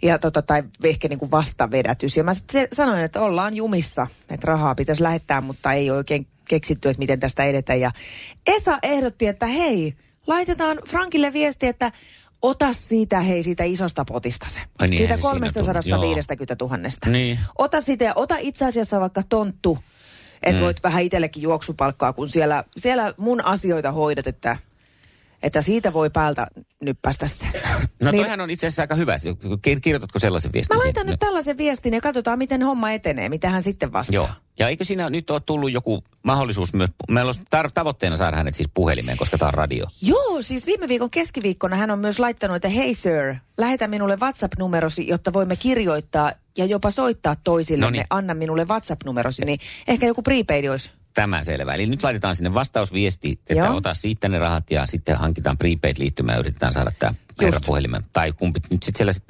Ja 0.05 0.19
tota, 0.19 0.43
tai 0.43 0.63
ehkä 0.85 1.09
niin 1.09 1.19
kuin 1.19 1.31
vastavedätys. 1.31 2.17
Ja 2.17 2.25
mä 2.25 2.35
sitten 2.35 2.69
sanoin, 2.73 3.03
että 3.03 3.21
ollaan 3.21 3.55
jumissa, 3.55 4.07
että 4.31 4.47
rahaa 4.47 4.75
pitäisi 4.75 5.03
lähettää, 5.03 5.41
mutta 5.41 5.73
ei 5.73 5.91
oikein 5.91 6.27
keksitty, 6.49 6.89
että 6.89 6.99
miten 6.99 7.21
tästä 7.21 7.45
edetään. 7.45 7.81
Ja 7.81 7.91
Esa 8.47 8.79
ehdotti, 8.83 9.27
että 9.27 9.47
hei, 9.47 9.95
laitetaan 10.27 10.79
Frankille 10.87 11.33
viesti, 11.33 11.67
että 11.67 11.93
ota 12.43 12.73
siitä, 12.73 13.21
hei, 13.21 13.43
siitä 13.43 13.65
isosta 13.65 14.05
potista 14.05 14.47
se. 14.49 14.61
Ai 14.79 14.89
niin, 14.89 14.99
siitä 14.99 15.15
eihän 15.15 15.19
se 15.19 15.23
siinä 15.23 15.49
tullut. 15.53 15.75
350 15.85 16.57
000. 16.61 16.79
Niin. 17.07 17.39
Ota 17.59 17.81
sitä 17.81 18.05
ja 18.05 18.13
ota 18.17 18.37
itse 18.39 18.67
asiassa 18.67 19.01
vaikka 19.01 19.23
tonttu, 19.29 19.79
että 20.43 20.61
mm. 20.61 20.65
voit 20.65 20.83
vähän 20.83 21.03
itsellekin 21.03 21.43
juoksupalkkaa, 21.43 22.13
kun 22.13 22.29
siellä, 22.29 22.65
siellä 22.77 23.15
mun 23.17 23.45
asioita 23.45 23.93
hoidat, 23.93 24.27
että, 24.27 24.57
että 25.45 25.63
siitä 25.63 25.93
voi 25.93 26.11
päältä 26.11 26.47
nyppästä 26.83 27.29
se. 27.29 27.47
No 28.03 28.11
Niin- 28.11 28.23
toihan 28.23 28.41
on 28.41 28.51
itse 28.51 28.67
asiassa 28.67 28.83
aika 28.83 28.95
hyvä. 28.95 29.17
Kir- 29.17 29.81
Kirjoitatko 29.81 30.19
sellaisen 30.19 30.53
viestin? 30.53 30.77
Mä 30.77 30.83
siitä? 30.83 30.99
laitan 31.01 31.07
nyt 31.11 31.21
tällaisen 31.21 31.59
viestin 31.59 31.95
ja 31.95 32.01
katsotaan, 32.01 32.39
miten 32.39 32.63
homma 32.63 32.91
etenee, 32.91 33.29
mitä 33.29 33.51
hän 33.51 33.63
sitten 33.63 33.93
vastaa. 33.93 34.15
Joo. 34.15 34.29
Ja 34.59 34.69
eikö 34.69 34.85
siinä 34.85 35.11
nyt 35.11 35.31
ole 35.31 35.41
tullut 35.41 35.73
joku 35.73 36.05
mahdollisuus 36.23 36.75
myös, 36.75 36.91
meillä 37.11 37.29
on 37.29 37.35
tar- 37.57 37.71
tavoitteena 37.75 38.17
saada 38.17 38.37
hänet 38.37 38.55
siis 38.55 38.69
puhelimeen, 38.75 39.19
koska 39.19 39.39
tämä 39.39 39.49
on 39.49 39.55
radio. 39.55 39.87
Joo, 40.03 40.43
siis 40.43 40.67
viime 40.67 40.89
viikon 40.89 41.11
keskiviikkona 41.11 41.77
hän 41.77 41.91
on 41.91 41.99
myös 41.99 42.19
laittanut, 42.19 42.57
että 42.57 42.69
hei 42.69 42.95
sir, 42.95 43.35
lähetä 43.59 43.89
minulle 43.89 44.17
WhatsApp-numerosi, 44.17 45.09
jotta 45.09 45.33
voimme 45.33 45.57
kirjoittaa 45.57 46.33
ja 46.59 46.65
jopa 46.65 46.91
soittaa 46.91 47.37
toisille. 47.45 48.07
Anna 48.11 48.35
minulle 48.35 48.65
WhatsApp-numerosi, 48.65 49.45
niin 49.45 49.59
ehkä 49.89 50.07
joku 50.07 50.23
prepaid 50.23 50.65
olisi. 50.65 50.93
Tämä 51.15 51.45
selvä. 51.45 51.75
Eli 51.75 51.87
nyt 51.87 52.03
laitetaan 52.03 52.37
sinne 52.37 52.55
vastausviesti, 52.55 53.31
että 53.51 53.55
Joo. 53.67 53.77
ota 53.77 53.95
siitä 53.95 54.29
ne 54.29 54.39
rahat 54.39 54.71
ja 54.71 54.87
sitten 54.87 55.17
hankitaan 55.17 55.59
prepaid-liittymä 55.59 56.33
ja 56.33 56.39
yritetään 56.39 56.73
saada 56.73 56.91
tämä 56.99 57.15
herra 57.43 57.61
puhelimen. 57.67 58.03
Tai 58.13 58.33
kumpi 58.33 58.61
nyt 58.71 58.83
sitten 58.83 58.99
siellä 58.99 59.13
sit 59.13 59.25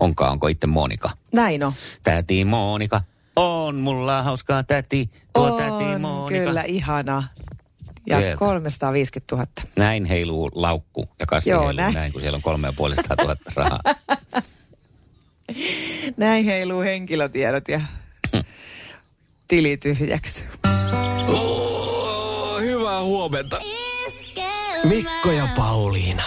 onkaan, 0.00 0.32
onko 0.32 0.48
itse 0.48 0.66
Monika. 0.66 1.10
Näin 1.34 1.62
on. 1.62 1.72
Täti 2.02 2.44
Monika, 2.44 3.00
on 3.36 3.76
mulla 3.76 4.22
hauskaa 4.22 4.62
täti, 4.62 5.10
tuo 5.32 5.46
on, 5.52 5.58
täti 5.58 5.98
Monika. 5.98 6.44
kyllä, 6.44 6.62
ihana. 6.62 7.22
Ja 8.06 8.18
Sieltä. 8.20 8.36
350 8.38 9.36
000. 9.36 9.46
Näin 9.76 10.04
heiluu 10.04 10.50
laukku 10.54 11.08
ja 11.20 11.26
kassi 11.26 11.50
Joo, 11.50 11.60
heiluu 11.60 11.76
näin. 11.76 11.94
näin. 11.94 12.12
kun 12.12 12.20
siellä 12.20 12.36
on 12.36 12.42
kolme 12.42 12.68
ja 12.68 12.72
puolesta 12.72 13.16
tuhatta 13.16 13.52
rahaa. 13.56 13.80
Näin 16.16 16.44
heiluu 16.44 16.80
henkilötiedot 16.80 17.68
ja 17.68 17.80
tili 19.48 19.76
tyhjäksi. 19.76 20.44
Hyvää 23.00 23.08
huomenta. 23.08 23.60
Mikko 24.84 25.30
ja 25.30 25.48
Pauliina. 25.56 26.22